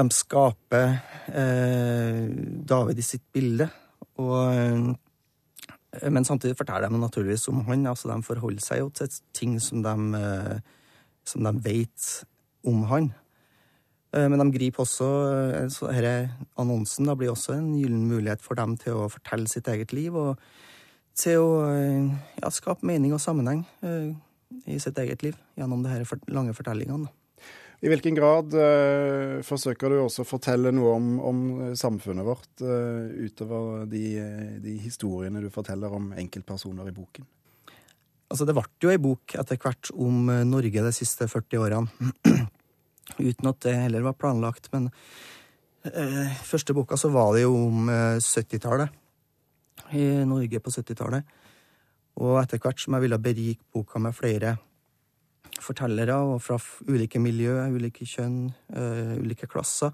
de 0.00 0.06
skaper 0.14 0.96
eh, 1.30 2.28
David 2.66 3.02
i 3.02 3.06
sitt 3.06 3.26
bilde. 3.34 3.68
Og 4.22 4.94
Eh, 6.02 6.10
men 6.10 6.24
samtidig 6.24 6.56
forteller 6.58 6.88
de 6.88 6.98
naturligvis 6.98 7.48
om 7.48 7.64
han. 7.68 7.86
altså 7.86 8.08
De 8.08 8.22
forholder 8.22 8.62
seg 8.62 8.82
jo 8.82 8.90
til 8.90 9.10
ting 9.34 9.60
som 9.60 9.82
de, 9.82 9.94
eh, 10.18 10.58
som 11.24 11.44
de 11.44 11.52
vet 11.64 12.24
om 12.64 12.84
han. 12.90 13.12
Eh, 14.14 14.28
men 14.30 14.40
de 14.40 14.48
griper 14.54 14.84
også 14.84 15.08
så 15.74 15.90
denne 15.90 16.14
Annonsen 16.60 17.08
da 17.10 17.16
blir 17.18 17.32
også 17.32 17.56
en 17.56 17.72
gyllen 17.78 18.06
mulighet 18.10 18.44
for 18.44 18.58
dem 18.60 18.76
til 18.80 19.04
å 19.04 19.10
fortelle 19.12 19.50
sitt 19.50 19.68
eget 19.72 19.94
liv 19.96 20.14
og 20.14 20.38
til 21.18 21.42
å 21.42 21.50
ja, 21.70 22.48
skape 22.50 22.86
mening 22.86 23.12
og 23.14 23.22
sammenheng 23.22 23.60
i 24.66 24.80
sitt 24.82 24.98
eget 24.98 25.22
liv 25.22 25.36
gjennom 25.54 25.84
disse 25.84 26.18
lange 26.34 26.54
fortellingene. 26.56 27.06
I 27.84 27.90
hvilken 27.92 28.16
grad 28.16 28.54
uh, 28.56 29.42
forsøker 29.44 29.92
du 29.92 29.98
også 30.00 30.24
å 30.24 30.28
fortelle 30.28 30.72
noe 30.72 30.94
om, 30.96 31.08
om 31.20 31.40
samfunnet 31.76 32.26
vårt, 32.26 32.50
uh, 32.64 33.06
utover 33.26 33.84
de, 33.90 34.04
de, 34.64 34.76
historiene 34.80 35.42
du 35.44 35.50
forteller 35.52 35.92
om 35.92 36.12
enkeltpersoner 36.16 36.88
i 36.88 36.96
boken? 36.96 37.26
Altså, 38.32 38.46
det 38.48 38.54
ble 38.56 38.64
jo 38.82 38.90
ei 38.90 39.00
bok 39.02 39.36
etter 39.38 39.60
hvert 39.60 39.90
om 40.00 40.30
eh, 40.32 40.46
Norge 40.48 40.82
de 40.86 40.92
siste 40.96 41.28
40 41.30 41.60
årene. 41.60 42.08
Uten 43.18 43.50
at 43.50 43.62
det 43.66 43.76
heller 43.76 44.04
var 44.06 44.18
planlagt. 44.18 44.70
Men 44.74 44.90
eh, 45.88 46.36
første 46.44 46.76
boka 46.76 46.98
så 47.00 47.12
var 47.14 47.34
det 47.36 47.44
jo 47.44 47.56
om 47.66 47.88
70-tallet. 47.90 49.00
I 49.94 50.04
Norge 50.26 50.60
på 50.62 50.72
70-tallet. 50.72 51.34
Og 52.22 52.38
etter 52.38 52.62
hvert 52.62 52.80
som 52.80 52.94
jeg 52.94 53.04
ville 53.06 53.20
berike 53.22 53.66
boka 53.74 54.00
med 54.02 54.14
flere 54.14 54.56
fortellere 55.62 56.16
og 56.18 56.40
fra 56.42 56.56
ulike 56.88 57.20
miljø, 57.22 57.56
ulike 57.74 58.06
kjønn, 58.08 58.48
eh, 58.74 59.14
ulike 59.22 59.48
klasser, 59.50 59.92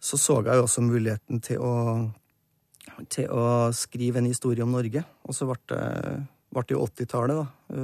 så 0.00 0.18
så 0.20 0.42
jeg 0.44 0.56
jo 0.56 0.66
også 0.66 0.84
muligheten 0.84 1.40
til 1.40 1.62
å, 1.64 2.10
til 3.08 3.30
å 3.32 3.72
skrive 3.72 4.20
en 4.20 4.28
historie 4.28 4.62
om 4.62 4.72
Norge. 4.72 5.04
Og 5.24 5.34
så 5.34 5.46
ble 5.48 5.56
det, 5.72 6.26
ble 6.52 6.64
jo 6.68 6.84
80-tallet, 6.84 7.40
da, 7.40 7.76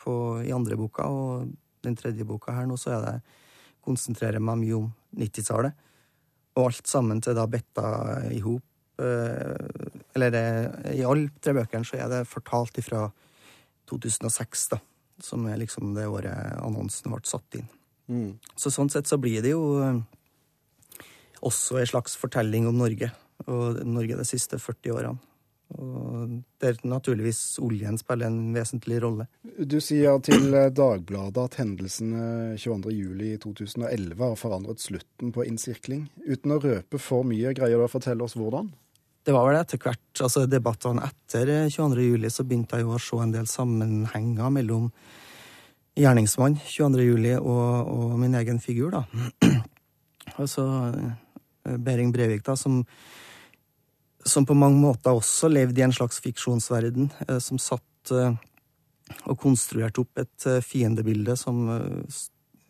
på, 0.00 0.14
i 0.40 0.52
andre 0.52 0.78
boka, 0.80 1.04
og 1.04 1.52
den 1.84 1.96
tredje 1.96 2.24
boka 2.24 2.54
her 2.56 2.66
nå, 2.66 2.78
så 2.80 2.94
er 2.96 3.04
det 3.04 3.41
konsentrerer 3.84 4.42
meg 4.42 4.60
mye 4.62 4.78
om 4.78 4.90
90-tallet. 5.18 5.88
Og 6.56 6.68
alt 6.68 6.88
sammen 6.88 7.20
til 7.24 7.36
da 7.38 7.48
betta 7.50 7.86
i 8.32 8.42
hop. 8.44 8.64
Uh, 9.00 9.56
eller 10.14 10.34
i 10.92 11.00
alle 11.08 11.30
tre 11.42 11.54
bøkene 11.56 11.86
så 11.88 11.96
er 11.98 12.10
det 12.12 12.26
fortalt 12.28 12.76
ifra 12.78 13.06
2006, 13.88 14.66
da 14.74 14.78
som 15.24 15.46
er 15.46 15.60
liksom 15.60 15.94
det 15.94 16.08
året 16.10 16.58
annonsen 16.62 17.12
ble 17.12 17.22
satt 17.28 17.58
inn. 17.58 17.68
Mm. 18.10 18.30
Så 18.56 18.72
sånn 18.74 18.90
sett 18.92 19.08
så 19.08 19.18
blir 19.20 19.42
det 19.44 19.54
jo 19.54 19.62
eh, 19.82 20.00
også 21.42 21.78
en 21.80 21.90
slags 21.92 22.16
fortelling 22.18 22.66
om 22.70 22.78
Norge, 22.78 23.12
og 23.46 23.82
Norge 23.86 24.18
de 24.18 24.26
siste 24.28 24.58
40 24.60 24.96
årene. 24.96 25.31
Og 25.78 26.34
der 26.60 26.76
naturligvis 26.86 27.58
oljen 27.62 27.96
spiller 28.00 28.28
en 28.28 28.52
vesentlig 28.54 29.00
rolle. 29.02 29.26
Du 29.42 29.78
sier 29.82 30.20
til 30.24 30.52
Dagbladet 30.74 31.46
at 31.46 31.58
hendelsene 31.62 32.58
22.07.2011 32.60 34.20
har 34.20 34.36
forandret 34.40 34.84
slutten 34.84 35.32
på 35.34 35.46
innsirkling. 35.48 36.06
Uten 36.26 36.54
å 36.56 36.60
røpe 36.62 37.00
for 37.00 37.26
mye, 37.28 37.54
greier 37.56 37.80
du 37.80 37.86
å 37.86 37.92
fortelle 37.92 38.26
oss 38.26 38.36
hvordan? 38.38 38.70
Det 39.22 39.34
var 39.34 39.46
vel 39.46 39.60
etter 39.60 39.78
hvert, 39.78 40.22
altså 40.24 40.48
debattene 40.50 41.04
etter 41.06 41.50
22. 41.70 42.06
juli, 42.08 42.30
så 42.30 42.42
begynte 42.42 42.80
jeg 42.80 42.88
jo 42.88 42.96
å 42.96 43.02
se 43.02 43.18
en 43.22 43.34
del 43.34 43.46
sammenhenger 43.46 44.50
mellom 44.50 44.88
gjerningsmann 45.98 46.56
22. 46.64 47.04
juli 47.06 47.34
og, 47.36 47.92
og 47.92 48.16
min 48.18 48.34
egen 48.40 48.58
figur, 48.62 48.96
da. 48.96 49.04
altså 50.42 50.64
eh, 50.90 51.76
Behring 51.78 52.10
Breivik, 52.14 52.42
da, 52.48 52.56
som, 52.58 52.80
som 54.24 54.46
på 54.46 54.54
mange 54.54 54.78
måter 54.80 55.14
også 55.14 55.50
levde 55.50 55.80
i 55.80 55.84
en 55.86 55.94
slags 55.94 56.20
fiksjonsverden, 56.22 57.10
eh, 57.28 57.40
som 57.42 57.60
satt 57.60 58.14
eh, 58.14 58.36
og 59.26 59.38
konstruerte 59.38 60.00
opp 60.00 60.22
et 60.22 60.46
fiendebilde 60.64 61.34
som 61.36 61.66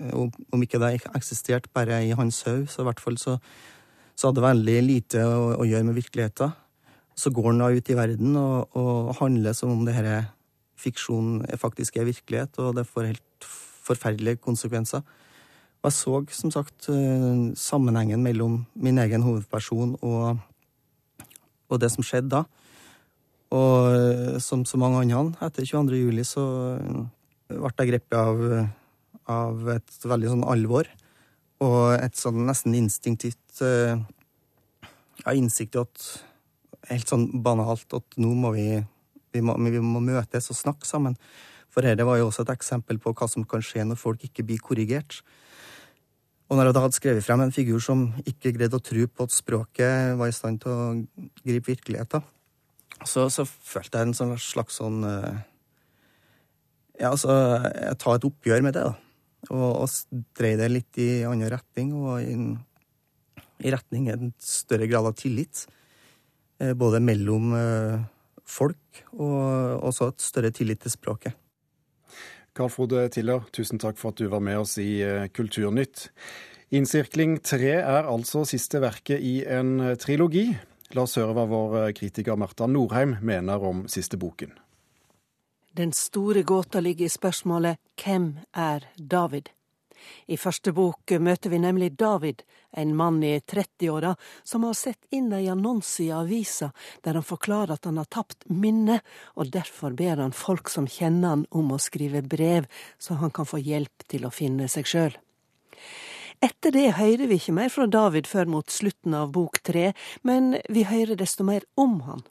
om 0.02 0.62
ikke 0.64 0.80
det 0.82 0.96
eksisterte 1.14 1.70
bare 1.70 2.00
i 2.02 2.16
hans 2.18 2.40
hode, 2.48 2.66
så 2.66 2.82
i 2.82 2.86
hvert 2.88 3.02
fall 3.04 3.18
så 3.20 3.36
så 4.18 4.30
hadde 4.30 4.44
veldig 4.44 4.76
lite 4.84 5.24
å, 5.26 5.52
å 5.58 5.66
gjøre 5.66 5.88
med 5.88 5.98
virkeligheten. 5.98 6.52
Så 7.18 7.32
går 7.34 7.50
han 7.50 7.62
da 7.62 7.70
ut 7.72 7.90
i 7.90 7.96
verden 7.96 8.36
og, 8.40 8.76
og 8.78 9.12
handler 9.18 9.56
som 9.56 9.72
om 9.74 9.82
det 9.86 9.96
dette 9.98 10.22
fiksjonen 10.82 11.44
faktisk 11.60 11.98
er 12.00 12.08
virkelighet, 12.08 12.58
og 12.58 12.76
det 12.78 12.88
får 12.88 13.12
helt 13.12 13.48
forferdelige 13.82 14.40
konsekvenser. 14.42 15.02
Og 15.82 15.90
jeg 15.90 15.96
så 15.96 16.18
som 16.38 16.54
sagt 16.54 16.88
eh, 16.92 17.52
sammenhengen 17.58 18.22
mellom 18.22 18.60
min 18.78 19.00
egen 19.02 19.24
hovedperson 19.26 19.96
og, 20.00 20.42
og 21.72 21.80
det 21.82 21.90
som 21.92 22.04
skjedde 22.06 22.40
da. 22.40 22.42
Og 23.52 23.92
eh, 23.92 24.38
som 24.40 24.64
så 24.68 24.80
mange 24.80 25.02
andre, 25.02 25.36
etter 25.44 25.66
22. 25.68 26.00
juli 26.00 26.24
så 26.26 26.44
eh, 26.78 27.04
ble 27.52 27.72
jeg 27.78 27.92
grepet 27.92 28.18
av, 28.18 28.42
av 29.30 29.72
et 29.76 30.04
veldig 30.08 30.34
sånn 30.34 30.46
alvor. 30.48 30.88
Og 31.62 31.94
et 31.94 32.18
sånn 32.18 32.42
nesten 32.48 32.74
instinktivt 32.74 33.60
uh, 33.62 33.94
ja, 35.22 35.34
innsikt 35.34 35.78
i 35.78 35.82
at 35.84 36.10
Helt 36.90 37.06
sånn 37.06 37.28
banalt 37.46 37.94
at 37.94 38.16
nå 38.18 38.32
må 38.34 38.48
vi, 38.56 38.64
vi, 39.30 39.40
må, 39.46 39.54
vi 39.54 39.78
må 39.78 40.00
møtes 40.02 40.50
og 40.50 40.56
snakke 40.58 40.82
sammen. 40.82 41.14
For 41.70 41.86
dette 41.86 42.02
var 42.02 42.18
jo 42.18 42.26
også 42.26 42.42
et 42.42 42.50
eksempel 42.56 42.98
på 42.98 43.12
hva 43.14 43.28
som 43.30 43.46
kan 43.46 43.62
skje 43.62 43.84
når 43.86 44.00
folk 44.00 44.24
ikke 44.26 44.42
blir 44.48 44.58
korrigert. 44.58 45.20
Og 46.52 46.58
når 46.58 46.68
jeg 46.68 46.76
da 46.76 46.82
hadde 46.84 46.98
skrevet 46.98 47.24
frem 47.24 47.40
en 47.40 47.54
figur 47.54 47.80
som 47.80 48.10
ikke 48.28 48.52
greide 48.52 48.76
å 48.76 48.84
tro 48.84 49.06
på 49.08 49.24
at 49.24 49.32
språket 49.32 50.18
var 50.20 50.28
i 50.28 50.34
stand 50.36 50.60
til 50.60 50.72
å 50.74 50.90
gripe 51.40 51.72
virkeligheten, 51.72 52.26
så, 53.08 53.24
så 53.32 53.46
følte 53.48 53.98
jeg 53.98 54.10
en 54.10 54.14
sånn 54.14 54.36
slags 54.38 54.76
sånn 54.78 55.00
uh, 55.02 55.32
Ja, 57.00 57.08
altså 57.08 57.32
Jeg 57.32 57.96
tar 57.98 58.18
et 58.18 58.26
oppgjør 58.28 58.62
med 58.62 58.76
det, 58.76 58.84
da 58.84 59.12
og, 59.50 59.82
og 59.82 60.20
dreie 60.38 60.58
det 60.60 60.70
litt 60.70 60.98
i 61.02 61.10
annen 61.26 61.50
retning, 61.50 61.92
og 61.96 62.22
i, 62.22 62.36
i 63.66 63.72
retning 63.74 64.10
en 64.12 64.32
større 64.42 64.86
grad 64.90 65.08
av 65.08 65.16
tillit. 65.18 65.64
Eh, 66.62 66.74
både 66.78 67.02
mellom 67.02 67.54
eh, 67.58 68.02
folk 68.46 69.02
og 69.16 69.88
også 69.88 70.12
et 70.12 70.22
større 70.22 70.52
tillit 70.54 70.82
til 70.84 70.94
språket. 70.94 71.38
Karl 72.52 72.72
Frode 72.72 73.06
Tiller, 73.12 73.44
tusen 73.52 73.80
takk 73.80 73.96
for 74.00 74.12
at 74.12 74.20
du 74.20 74.26
var 74.32 74.42
med 74.44 74.60
oss 74.60 74.76
i 74.82 75.00
eh, 75.04 75.28
Kulturnytt. 75.32 76.10
Innsirkling 76.72 77.38
3 77.44 77.72
er 77.80 78.08
altså 78.08 78.46
siste 78.48 78.80
verket 78.80 79.20
i 79.20 79.40
en 79.44 79.96
trilogi. 80.00 80.50
La 80.96 81.06
oss 81.06 81.16
høre 81.20 81.36
hva 81.36 81.46
vår 81.48 81.78
kritiker 81.96 82.36
Marta 82.40 82.68
Norheim 82.68 83.16
mener 83.24 83.64
om 83.64 83.86
siste 83.92 84.20
boken. 84.20 84.52
Den 85.76 85.92
store 85.96 86.42
gåta 86.44 86.80
ligger 86.80 87.08
i 87.08 87.12
spørsmålet 87.12 87.80
Hvem 87.96 88.38
er 88.52 88.84
David? 88.98 89.48
I 90.26 90.38
første 90.40 90.72
bok 90.72 91.14
møter 91.20 91.52
vi 91.52 91.60
nemlig 91.62 91.92
David, 91.98 92.42
en 92.72 92.94
mann 92.96 93.22
i 93.24 93.38
30-åra 93.38 94.14
som 94.44 94.64
har 94.64 94.76
sett 94.78 95.10
inn 95.10 95.32
ei 95.36 95.46
annonse 95.52 96.04
i 96.04 96.12
avisa 96.14 96.70
der 97.04 97.18
han 97.18 97.26
forklarer 97.26 97.76
at 97.76 97.88
han 97.88 98.00
har 98.00 98.08
tapt 98.08 98.46
minnet, 98.48 99.02
og 99.36 99.52
derfor 99.52 99.92
ber 99.96 100.22
han 100.22 100.32
folk 100.36 100.72
som 100.72 100.88
kjenner 100.88 101.36
han 101.36 101.44
om 101.50 101.74
å 101.74 101.80
skrive 101.82 102.22
brev, 102.22 102.68
så 102.98 103.20
han 103.20 103.34
kan 103.34 103.48
få 103.48 103.60
hjelp 103.60 104.08
til 104.08 104.26
å 104.26 104.32
finne 104.32 104.68
seg 104.72 104.88
sjøl. 104.88 105.18
Etter 106.42 106.74
det 106.74 106.88
hører 106.98 107.28
vi 107.30 107.38
ikke 107.38 107.54
mer 107.54 107.70
fra 107.70 107.86
David 107.86 108.26
før 108.26 108.48
mot 108.50 108.70
slutten 108.70 109.14
av 109.14 109.30
bok 109.34 109.60
tre, 109.62 109.92
men 110.26 110.56
vi 110.68 110.82
hører 110.88 111.14
desto 111.20 111.46
mer 111.46 111.62
om 111.78 112.00
han. 112.08 112.24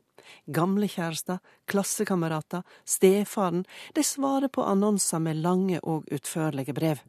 Gamle 0.51 0.89
kjærester, 0.91 1.39
klassekamerater, 1.71 2.65
stefaren, 2.83 3.63
de 3.95 4.03
svarer 4.03 4.51
på 4.51 4.65
annonser 4.67 5.21
med 5.23 5.39
lange 5.45 5.79
og 5.83 6.11
utførlige 6.11 6.75
brev. 6.75 6.99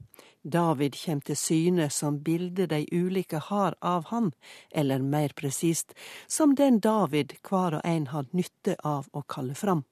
David 0.42 0.96
kjem 0.98 1.20
til 1.22 1.36
syne 1.38 1.88
som 1.90 2.18
bildet 2.26 2.70
de 2.70 2.82
ulike 2.90 3.38
har 3.38 3.76
av 3.80 4.08
han, 4.10 4.32
eller 4.70 4.98
mer 4.98 5.34
presist, 5.38 5.94
som 6.26 6.56
den 6.58 6.80
David 6.80 7.36
hver 7.46 7.78
og 7.78 7.84
en 7.84 8.08
har 8.10 8.26
nytte 8.32 8.76
av 8.82 9.06
å 9.12 9.22
kalle 9.22 9.54
fram. 9.54 9.84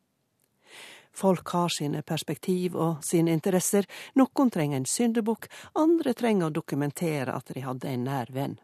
Folk 1.13 1.49
har 1.49 1.69
sine 1.69 2.03
perspektiv 2.03 2.77
og 2.77 3.05
sine 3.05 3.33
interesser. 3.35 3.87
Noen 4.15 4.51
trenger 4.51 4.81
en 4.81 4.87
syndebukk, 4.87 5.49
andre 5.75 6.15
trenger 6.15 6.49
å 6.49 6.55
dokumentere 6.55 7.35
at 7.35 7.51
de 7.55 7.63
hadde 7.67 7.91
en 7.91 8.05
nær 8.07 8.31
venn. 8.35 8.59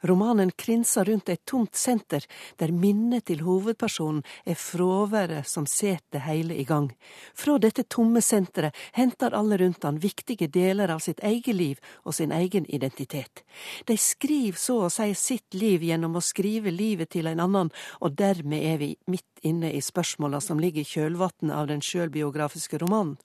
Romanen 0.00 0.50
krinser 0.56 1.04
rundt 1.04 1.28
et 1.28 1.44
tomt 1.44 1.76
senter, 1.76 2.24
der 2.56 2.72
minnet 2.72 3.26
til 3.28 3.42
hovedpersonen 3.44 4.22
er 4.44 4.56
fraværet 4.56 5.48
som 5.48 5.66
set 5.66 6.04
det 6.12 6.22
hele 6.24 6.56
i 6.56 6.64
gang. 6.64 6.90
Fra 7.34 7.58
dette 7.60 7.84
tomme 7.84 8.22
senteret 8.24 8.76
henter 8.96 9.36
alle 9.36 9.58
rundt 9.60 9.84
han 9.84 10.00
viktige 10.00 10.48
deler 10.48 10.90
av 10.94 11.04
sitt 11.04 11.20
eget 11.20 11.54
liv 11.56 11.80
og 12.04 12.16
sin 12.16 12.32
egen 12.32 12.66
identitet. 12.68 13.44
De 13.86 13.96
skriver 13.96 14.58
så 14.58 14.78
å 14.86 14.92
si 14.92 15.12
sitt 15.14 15.54
liv 15.54 15.84
gjennom 15.84 16.16
å 16.16 16.24
skrive 16.24 16.72
livet 16.72 17.12
til 17.12 17.28
en 17.28 17.44
annen, 17.44 17.72
og 18.00 18.16
dermed 18.16 18.64
er 18.64 18.80
vi 18.80 18.94
midt 19.06 19.44
inne 19.44 19.72
i 19.72 19.84
spørsmåla 19.84 20.40
som 20.40 20.60
ligger 20.60 20.80
i 20.84 20.92
kjølvannet 20.96 21.54
av 21.56 21.68
den 21.68 21.84
sjølbiografiske 21.84 22.80
romanen. 22.80 23.18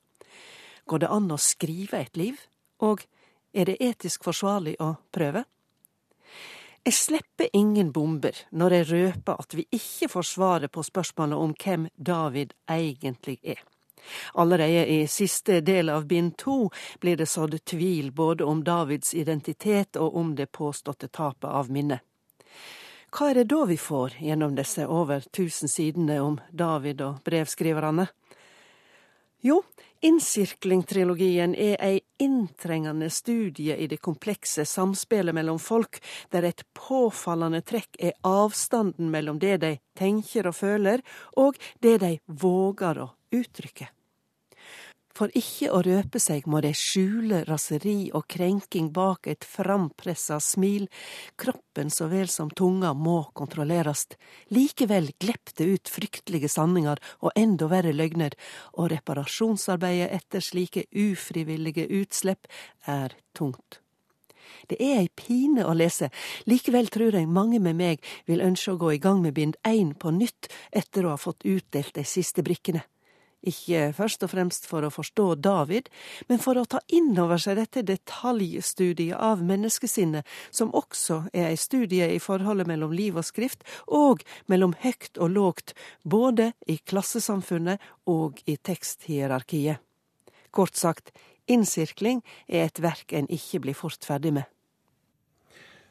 Går 0.86 1.02
det 1.02 1.10
an 1.10 1.32
å 1.32 1.42
skrive 1.42 2.04
et 2.04 2.18
liv? 2.20 2.38
Og 2.84 3.02
er 3.56 3.72
det 3.72 3.80
etisk 3.82 4.28
forsvarlig 4.28 4.76
å 4.84 4.98
prøve? 5.16 5.46
Jeg 6.86 6.94
slipper 6.94 7.48
ingen 7.58 7.88
bomber 7.92 8.38
når 8.54 8.74
jeg 8.76 8.86
røper 8.90 9.40
at 9.42 9.54
vi 9.58 9.64
ikke 9.74 10.06
får 10.12 10.26
svaret 10.30 10.72
på 10.72 10.84
spørsmålet 10.86 11.40
om 11.42 11.56
hvem 11.58 11.88
David 11.98 12.54
egentlig 12.70 13.40
er. 13.42 13.64
Allerede 14.38 14.84
i 14.94 15.08
siste 15.10 15.64
del 15.66 15.90
av 15.90 16.06
bind 16.06 16.36
to 16.38 16.70
blir 17.02 17.18
det 17.18 17.26
sådd 17.26 17.58
tvil 17.66 18.12
både 18.14 18.46
om 18.46 18.62
Davids 18.64 19.16
identitet 19.18 19.98
og 19.98 20.14
om 20.16 20.36
det 20.38 20.52
påståtte 20.54 21.10
tapet 21.10 21.50
av 21.50 21.72
minnet. 21.74 22.06
Hva 23.10 23.32
er 23.32 23.40
det 23.40 23.50
da 23.50 23.66
vi 23.66 23.80
får 23.82 24.20
gjennom 24.22 24.54
disse 24.54 24.86
over 24.86 25.26
tusen 25.34 25.72
sidene 25.72 26.20
om 26.22 26.38
David 26.52 27.02
og 27.02 27.24
brevskriverne? 27.26 28.06
Jo, 29.46 29.60
Innsirkling-trilogien 30.02 31.52
er 31.54 31.76
ei 31.86 32.00
inntrengende 32.18 33.12
studie 33.14 33.76
i 33.78 33.86
det 33.88 34.00
komplekse 34.02 34.66
samspillet 34.66 35.38
mellom 35.38 35.60
folk, 35.62 36.00
der 36.34 36.48
et 36.50 36.64
påfallende 36.74 37.62
trekk 37.62 38.00
er 38.10 38.18
avstanden 38.26 39.12
mellom 39.14 39.38
det 39.38 39.60
de 39.62 39.72
tenker 39.94 40.50
og 40.50 40.58
føler, 40.58 41.06
og 41.38 41.62
det 41.78 42.00
de 42.02 42.12
våger 42.26 43.04
å 43.06 43.12
uttrykke. 43.38 43.92
For 45.16 45.32
ikke 45.32 45.70
å 45.72 45.80
røpe 45.86 46.20
seg 46.20 46.44
må 46.52 46.60
de 46.64 46.74
skjule 46.76 47.46
raseri 47.48 48.10
og 48.18 48.26
krenking 48.32 48.90
bak 48.96 49.30
et 49.32 49.46
frampressa 49.48 50.42
smil. 50.44 50.90
Kroppen 51.40 51.92
så 51.94 52.10
vel 52.12 52.28
som 52.32 52.50
tunga 52.52 52.92
må 52.94 53.22
kontrolleres. 53.38 54.10
Likevel 54.52 55.14
glepp 55.24 55.54
det 55.56 55.70
ut 55.72 55.92
fryktelige 55.92 56.50
sanninger 56.52 57.00
og 57.24 57.32
enda 57.40 57.70
verre 57.72 57.94
løgner, 57.96 58.36
og 58.76 58.92
reparasjonsarbeidet 58.92 60.12
etter 60.18 60.44
slike 60.44 60.84
ufrivillige 60.92 61.88
utslipp 62.02 62.52
er 62.84 63.16
tungt. 63.38 63.80
Det 64.68 64.78
er 64.82 65.00
ei 65.00 65.10
pine 65.16 65.64
å 65.66 65.74
lese, 65.78 66.10
likevel 66.50 66.90
tror 66.94 67.16
jeg 67.16 67.30
mange 67.30 67.62
med 67.62 67.78
meg 67.80 68.04
vil 68.28 68.44
ønske 68.44 68.74
å 68.74 68.82
gå 68.82 68.92
i 68.96 69.02
gang 69.02 69.24
med 69.24 69.38
bind 69.38 69.56
én 69.64 69.94
på 69.96 70.12
nytt 70.12 70.52
etter 70.76 71.06
å 71.06 71.16
ha 71.16 71.22
fått 71.22 71.48
utdelt 71.48 71.96
de 71.96 72.06
siste 72.08 72.44
brikkene. 72.46 72.84
Ikke 73.46 73.92
først 73.94 74.24
og 74.26 74.32
fremst 74.32 74.66
for 74.66 74.86
å 74.86 74.92
forstå 74.94 75.28
David, 75.46 75.92
men 76.30 76.42
for 76.42 76.58
å 76.58 76.66
ta 76.70 76.80
inn 76.94 77.12
over 77.22 77.38
seg 77.42 77.60
dette 77.60 77.84
detaljstudiet 77.86 79.20
av 79.22 79.44
menneskesinnet, 79.46 80.26
som 80.50 80.74
også 80.74 81.22
er 81.34 81.52
ei 81.52 81.60
studie 81.62 82.10
i 82.16 82.22
forholdet 82.24 82.70
mellom 82.70 82.96
liv 82.96 83.20
og 83.20 83.28
skrift, 83.28 83.62
og 83.86 84.26
mellom 84.50 84.74
høgt 84.82 85.22
og 85.22 85.36
lågt, 85.36 85.76
både 86.04 86.54
i 86.66 86.80
klassesamfunnet 86.82 87.82
og 88.10 88.42
i 88.50 88.58
teksthierarkiet. 88.58 89.78
Kort 90.56 90.80
sagt, 90.80 91.14
innsirkling 91.52 92.24
er 92.48 92.70
et 92.70 92.82
verk 92.82 93.14
en 93.14 93.30
ikke 93.30 93.62
blir 93.62 93.78
fort 93.78 94.08
ferdig 94.08 94.34
med 94.40 94.55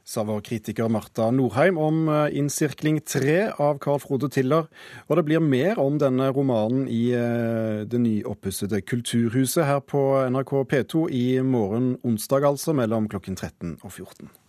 sa 0.04 0.22
vår 0.28 0.42
kritiker 0.44 0.90
Marta 0.92 1.30
Norheim 1.32 1.78
om 1.80 2.04
eh, 2.12 2.36
Innsirkling 2.38 3.00
3 3.08 3.56
av 3.56 3.80
Carl 3.82 4.02
Frode 4.02 4.28
Tiller. 4.32 4.68
Og 5.08 5.18
det 5.18 5.24
blir 5.30 5.40
mer 5.40 5.80
om 5.80 5.96
denne 6.00 6.28
romanen 6.36 6.86
i 6.92 7.08
eh, 7.16 7.82
det 7.88 8.02
nyoppussede 8.04 8.84
Kulturhuset 8.84 9.64
her 9.64 9.80
på 9.80 10.04
NRK 10.28 10.54
P2 10.70 11.08
i 11.08 11.26
morgen 11.40 11.94
onsdag, 12.04 12.44
altså, 12.52 12.76
mellom 12.76 13.08
klokken 13.08 13.40
13 13.40 13.78
og 13.80 13.90
14. 13.90 14.43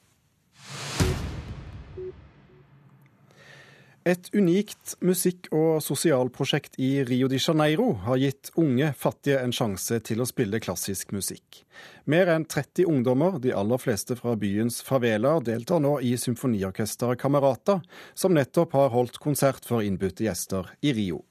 Et 4.05 4.27
unikt 4.37 4.91
musikk- 5.01 5.47
og 5.49 5.79
sosialprosjekt 5.81 6.75
i 6.77 6.99
Rio 7.07 7.25
de 7.25 7.39
Janeiro 7.41 7.87
har 8.05 8.19
gitt 8.21 8.51
unge 8.61 8.91
fattige 8.93 9.39
en 9.41 9.53
sjanse 9.55 9.97
til 10.05 10.21
å 10.21 10.27
spille 10.29 10.59
klassisk 10.61 11.09
musikk. 11.17 11.63
Mer 12.05 12.29
enn 12.35 12.45
30 12.45 12.85
ungdommer, 12.85 13.39
de 13.41 13.49
aller 13.49 13.81
fleste 13.81 14.13
fra 14.19 14.35
byens 14.37 14.77
favelaer, 14.85 15.41
deltar 15.41 15.81
nå 15.81 15.95
i 16.05 16.13
symfoniorkesteret 16.21 17.17
Camerata, 17.17 17.79
som 18.13 18.37
nettopp 18.37 18.77
har 18.77 18.93
holdt 18.93 19.17
konsert 19.17 19.65
for 19.65 19.81
innbudte 19.81 20.27
gjester 20.27 20.69
i 20.85 20.93
Rio. 20.93 21.23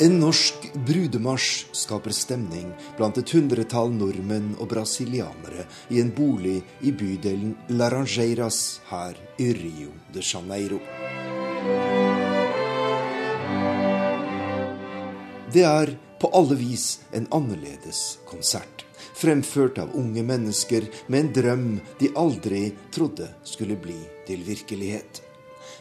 En 0.00 0.14
norsk 0.16 0.70
brudemarsj 0.86 1.66
skaper 1.76 2.14
stemning 2.16 2.70
blant 2.96 3.18
et 3.20 3.32
hundretall 3.36 3.90
nordmenn 3.92 4.54
og 4.56 4.70
brasilianere 4.70 5.66
i 5.92 6.00
en 6.00 6.08
bolig 6.16 6.54
i 6.88 6.92
bydelen 6.96 7.52
Laranjeiras 7.76 8.80
her 8.88 9.20
i 9.36 9.50
Rio 9.58 9.92
de 10.14 10.24
Janeiro. 10.24 10.80
Det 15.52 15.68
er 15.68 15.92
på 16.16 16.32
alle 16.32 16.56
vis 16.56 16.88
en 17.12 17.28
annerledes 17.36 18.04
konsert, 18.24 18.86
fremført 19.12 19.84
av 19.84 19.92
unge 20.00 20.24
mennesker 20.24 20.88
med 21.12 21.26
en 21.26 21.34
drøm 21.42 21.72
de 22.00 22.14
aldri 22.16 22.70
trodde 22.88 23.34
skulle 23.44 23.76
bli 23.76 24.00
til 24.24 24.48
virkelighet 24.48 25.26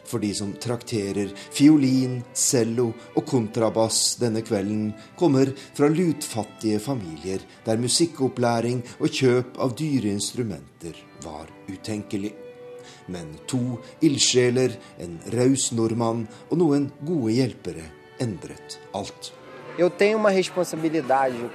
for 0.09 0.19
de 0.23 0.33
som 0.35 0.51
trakterer 0.61 1.31
fiolin, 1.53 2.19
cello 2.33 2.89
og 3.13 3.25
kontrabass 3.29 4.17
denne 4.21 4.41
kvelden, 4.45 4.91
kommer 5.19 5.53
fra 5.77 5.89
lutfattige 5.93 6.81
familier 6.83 7.45
der 7.65 7.81
musikkopplæring 7.81 8.83
og 8.99 9.09
kjøp 9.21 9.59
av 9.61 9.75
dyre 9.77 10.11
instrumenter 10.11 10.97
var 11.23 11.49
utenkelig. 11.69 12.33
Men 13.09 13.33
to 13.49 13.79
ildsjeler, 14.05 14.75
en 15.01 15.17
raus 15.33 15.71
nordmann 15.73 16.27
og 16.49 16.59
noen 16.61 16.89
gode 17.05 17.33
hjelpere 17.37 17.85
endret 18.21 18.77
alt. 18.93 19.33
Jeg 19.79 19.91
tenho 19.97 20.19
uma 20.19 20.33
responsabilidade 20.35 21.49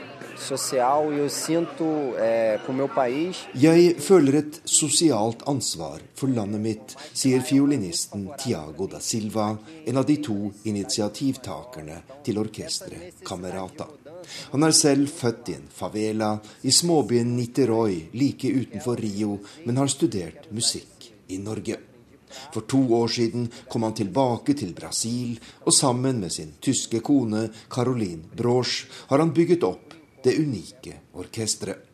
e. 3.09 3.33
Jeg 3.55 3.95
føler 4.01 4.39
et 4.41 4.61
sosialt 4.65 5.43
ansvar 5.49 6.01
for 6.15 6.29
landet 6.29 6.61
mitt, 6.61 6.95
sier 7.13 7.41
fiolinisten 7.47 8.29
Tiago 8.39 8.89
da 8.91 9.01
Silva, 9.01 9.57
en 9.87 9.97
av 10.01 10.07
de 10.09 10.17
to 10.23 10.39
initiativtakerne 10.65 12.01
til 12.25 12.39
orkesteret 12.43 13.23
Camerata. 13.25 13.87
Han 14.53 14.65
er 14.65 14.73
selv 14.77 15.09
født 15.13 15.49
i 15.53 15.57
en 15.59 15.67
favela 15.69 16.35
i 16.65 16.73
småbyen 16.73 17.35
Niteroi 17.37 18.11
like 18.17 18.49
utenfor 18.49 18.97
Rio, 19.01 19.39
men 19.65 19.77
har 19.81 19.91
studert 19.93 20.49
musikk 20.53 21.11
i 21.29 21.39
Norge. 21.39 21.77
For 22.53 22.67
to 22.67 22.81
år 22.97 23.09
siden 23.09 23.49
kom 23.71 23.85
han 23.87 23.95
tilbake 23.95 24.57
til 24.59 24.75
Brasil, 24.75 25.39
og 25.65 25.75
sammen 25.75 26.21
med 26.21 26.33
sin 26.33 26.55
tyske 26.61 27.01
kone 27.05 27.49
Caroline 27.71 28.31
Broch 28.37 28.85
har 29.11 29.23
han 29.23 29.35
bygget 29.35 29.67
opp 29.67 29.94
det 30.25 30.39
unike 30.39 31.01
orkesteret. 31.13 31.91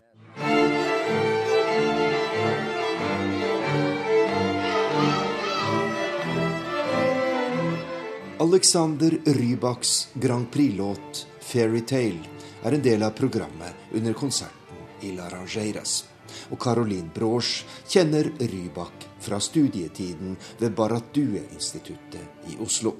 Alexander 8.38 9.18
Rybaks 9.24 10.08
Grand 10.14 10.50
Prix-låt 10.50 11.26
'Fairytale' 11.40 12.28
er 12.62 12.72
en 12.72 12.82
del 12.82 13.02
av 13.02 13.10
programmet 13.10 13.74
under 13.92 14.12
konserten 14.12 14.78
i 15.00 15.12
La 15.12 15.22
Laranjeiras. 15.22 16.04
Og 16.50 16.62
Caroline 16.62 17.10
Broch 17.14 17.64
kjenner 17.88 18.30
Rybak 18.38 19.06
fra 19.18 19.40
studietiden 19.40 20.36
ved 20.58 20.74
Barrat 20.74 21.14
Due-instituttet 21.14 22.46
i 22.48 22.56
Oslo. 22.62 22.94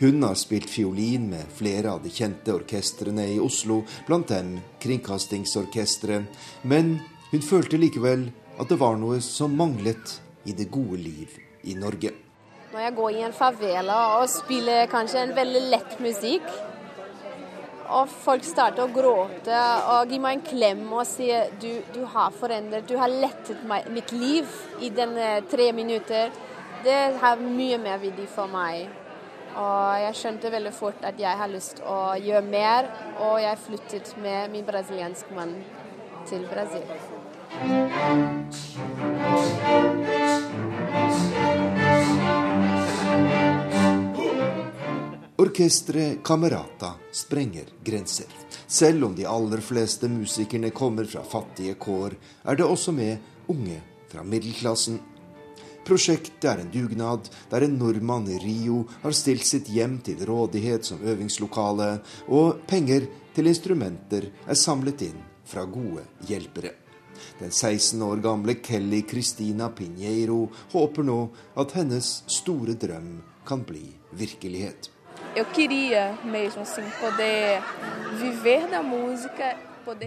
Hun 0.00 0.22
har 0.22 0.34
spilt 0.38 0.70
fiolin 0.70 1.28
med 1.30 1.50
flere 1.54 1.94
av 1.94 2.02
de 2.04 2.12
kjente 2.12 2.54
orkestrene 2.54 3.26
i 3.32 3.40
Oslo, 3.42 3.82
blant 4.06 4.30
dem 4.30 4.58
Kringkastingsorkesteret, 4.82 6.28
men 6.62 6.98
hun 7.32 7.42
følte 7.42 7.80
likevel 7.80 8.28
at 8.58 8.70
det 8.70 8.78
var 8.78 8.98
noe 9.00 9.18
som 9.24 9.56
manglet 9.58 10.18
i 10.44 10.54
det 10.54 10.68
gode 10.70 11.00
liv 11.00 11.40
i 11.64 11.74
Norge. 11.78 12.12
Når 12.74 12.80
jeg 12.82 12.94
går 12.94 13.10
i 13.14 13.24
en 13.26 13.34
favela 13.34 13.98
og 14.18 14.28
spiller 14.30 14.88
kanskje 14.90 15.20
en 15.22 15.34
veldig 15.36 15.66
lett 15.72 15.98
musikk, 16.02 16.46
og 17.94 18.08
folk 18.08 18.44
starter 18.46 18.86
å 18.86 18.92
gråte 18.92 19.60
og 19.92 20.10
gi 20.10 20.18
meg 20.22 20.38
en 20.38 20.44
klem 20.46 20.82
og 20.88 21.04
sier 21.06 21.52
du, 21.60 21.70
du 21.94 22.02
har 22.10 22.34
forandret, 22.34 22.86
du 22.88 22.96
har 22.98 23.12
lettet 23.12 23.62
meg, 23.68 23.86
mitt 23.92 24.12
liv 24.14 24.48
i 24.82 24.90
denne 24.94 25.36
tre 25.50 25.70
minutter, 25.76 26.32
det 26.84 27.00
har 27.20 27.40
mye 27.40 27.78
mer 27.80 28.00
verdi 28.02 28.26
for 28.30 28.50
meg. 28.50 28.88
Og 29.54 30.00
jeg 30.02 30.16
skjønte 30.18 30.50
veldig 30.50 30.72
fort 30.74 31.04
at 31.06 31.18
jeg 31.20 31.38
har 31.38 31.50
lyst 31.50 31.78
til 31.78 31.86
å 31.86 32.14
gjøre 32.18 32.46
mer, 32.46 32.88
og 33.22 33.38
jeg 33.42 33.62
flyttet 33.66 34.14
med 34.22 34.50
min 34.50 34.66
brasilianske 34.66 35.36
mann 35.36 35.54
til 36.26 36.46
Brasil. 36.50 36.88
Orkesteret 45.44 46.22
Camerata 46.26 46.94
sprenger 47.12 47.70
grenser. 47.84 48.26
Selv 48.66 49.04
om 49.06 49.14
de 49.14 49.26
aller 49.28 49.62
fleste 49.62 50.08
musikerne 50.10 50.72
kommer 50.74 51.06
fra 51.06 51.22
fattige 51.22 51.76
kår, 51.78 52.16
er 52.42 52.58
det 52.58 52.66
også 52.66 52.94
med 52.96 53.22
unge 53.52 53.78
fra 54.10 54.24
middelklassen. 54.26 54.98
Prosjektet 55.84 56.44
er 56.48 56.62
en 56.62 56.70
dugnad 56.72 57.28
der 57.50 57.66
en 57.66 57.74
nordmann 57.76 58.24
i 58.32 58.38
Rio 58.40 58.84
har 59.02 59.12
stilt 59.12 59.44
sitt 59.44 59.68
hjem 59.68 59.98
til 60.04 60.22
rådighet 60.24 60.86
som 60.88 61.02
øvingslokale, 61.04 61.98
og 62.32 62.64
penger 62.70 63.04
til 63.36 63.50
instrumenter 63.50 64.30
er 64.46 64.56
samlet 64.56 65.04
inn 65.10 65.20
fra 65.44 65.66
gode 65.68 66.06
hjelpere. 66.24 66.72
Den 67.38 67.50
16 67.50 68.02
år 68.02 68.22
gamle 68.24 68.56
Kelly 68.64 69.02
Christina 69.08 69.68
Pinheiro 69.68 70.48
håper 70.72 71.04
nå 71.04 71.20
at 71.60 71.76
hennes 71.76 72.22
store 72.32 72.78
drøm 72.80 73.18
kan 73.44 73.64
bli 73.68 73.84
virkelighet. 74.16 74.88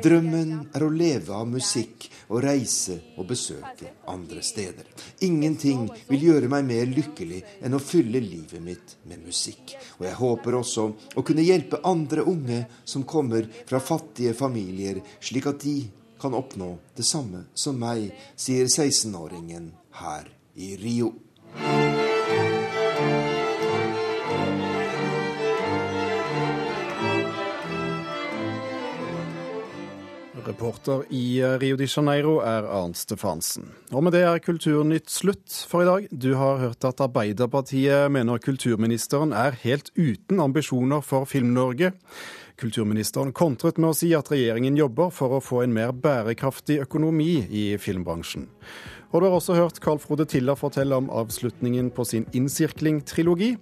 Drømmen 0.03 0.53
er 0.73 0.83
å 0.83 0.89
leve 0.89 1.35
av 1.37 1.49
musikk 1.51 2.07
og 2.27 2.41
reise 2.43 2.97
og 3.17 3.27
besøke 3.29 3.93
andre 4.09 4.43
steder. 4.43 4.87
Ingenting 5.25 5.87
vil 6.09 6.25
gjøre 6.29 6.51
meg 6.51 6.65
mer 6.67 6.89
lykkelig 6.91 7.41
enn 7.63 7.77
å 7.77 7.83
fylle 7.83 8.21
livet 8.23 8.63
mitt 8.63 8.97
med 9.07 9.23
musikk. 9.25 9.75
Og 9.99 10.07
jeg 10.07 10.19
håper 10.19 10.59
også 10.59 10.87
å 11.15 11.25
kunne 11.27 11.45
hjelpe 11.45 11.81
andre 11.87 12.25
unge 12.27 12.63
som 12.85 13.07
kommer 13.07 13.47
fra 13.67 13.81
fattige 13.83 14.35
familier, 14.37 15.01
slik 15.19 15.49
at 15.49 15.63
de 15.63 15.79
kan 16.17 16.33
oppnå 16.33 16.73
det 16.97 17.05
samme 17.05 17.45
som 17.53 17.77
meg, 17.79 18.09
sier 18.35 18.65
16-åringen 18.65 19.71
her 20.01 20.31
i 20.57 20.73
Rio. 20.81 21.13
Reporter 30.57 31.03
i 31.13 31.37
Rio 31.61 31.75
de 31.77 31.85
Janeiro 31.85 32.39
er 32.41 32.65
Arnt 32.65 32.97
Stefansen. 32.97 33.67
Og 33.93 34.01
med 34.01 34.15
det 34.15 34.23
er 34.25 34.39
Kulturnytt 34.41 35.11
slutt 35.13 35.53
for 35.69 35.83
i 35.83 35.85
dag. 35.85 36.07
Du 36.09 36.31
har 36.33 36.57
hørt 36.57 36.87
at 36.87 37.03
Arbeiderpartiet 37.05 38.09
mener 38.09 38.41
kulturministeren 38.41 39.35
er 39.37 39.53
helt 39.61 39.91
uten 39.93 40.41
ambisjoner 40.41 41.05
for 41.05 41.29
Film-Norge. 41.29 41.91
Kulturministeren 42.57 43.35
kontret 43.37 43.77
med 43.77 43.91
å 43.91 43.97
si 43.99 44.09
at 44.17 44.31
regjeringen 44.33 44.79
jobber 44.81 45.13
for 45.13 45.37
å 45.37 45.43
få 45.45 45.61
en 45.61 45.77
mer 45.77 45.93
bærekraftig 45.93 46.79
økonomi 46.87 47.43
i 47.53 47.67
filmbransjen. 47.77 48.49
Og 49.13 49.21
du 49.21 49.27
har 49.27 49.37
også 49.37 49.59
hørt 49.59 49.77
Carl 49.85 50.01
Frode 50.01 50.25
Tilla 50.25 50.57
fortelle 50.57 50.97
om 50.97 51.13
avslutningen 51.13 51.93
på 51.93 52.07
sin 52.09 52.25
Innsirkling-trilogi, 52.33 53.53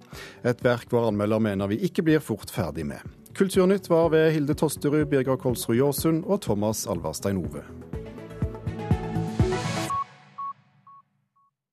et 0.48 0.64
verk 0.64 0.88
vår 0.96 1.10
anmelder 1.12 1.44
mener 1.44 1.76
vi 1.76 1.82
ikke 1.84 2.08
blir 2.08 2.24
fort 2.24 2.48
ferdig 2.56 2.88
med. 2.88 3.04
Kulturnytt 3.36 3.90
var 3.90 4.08
ved 4.08 4.30
Hilde 4.32 4.54
Tosterud, 4.54 5.04
Birger 5.06 5.36
Kolsrud 5.36 5.76
Jåsund 5.76 6.24
og 6.24 6.40
Thomas 6.40 6.86
Alvarstein 6.86 7.36
Ove. 7.36 7.85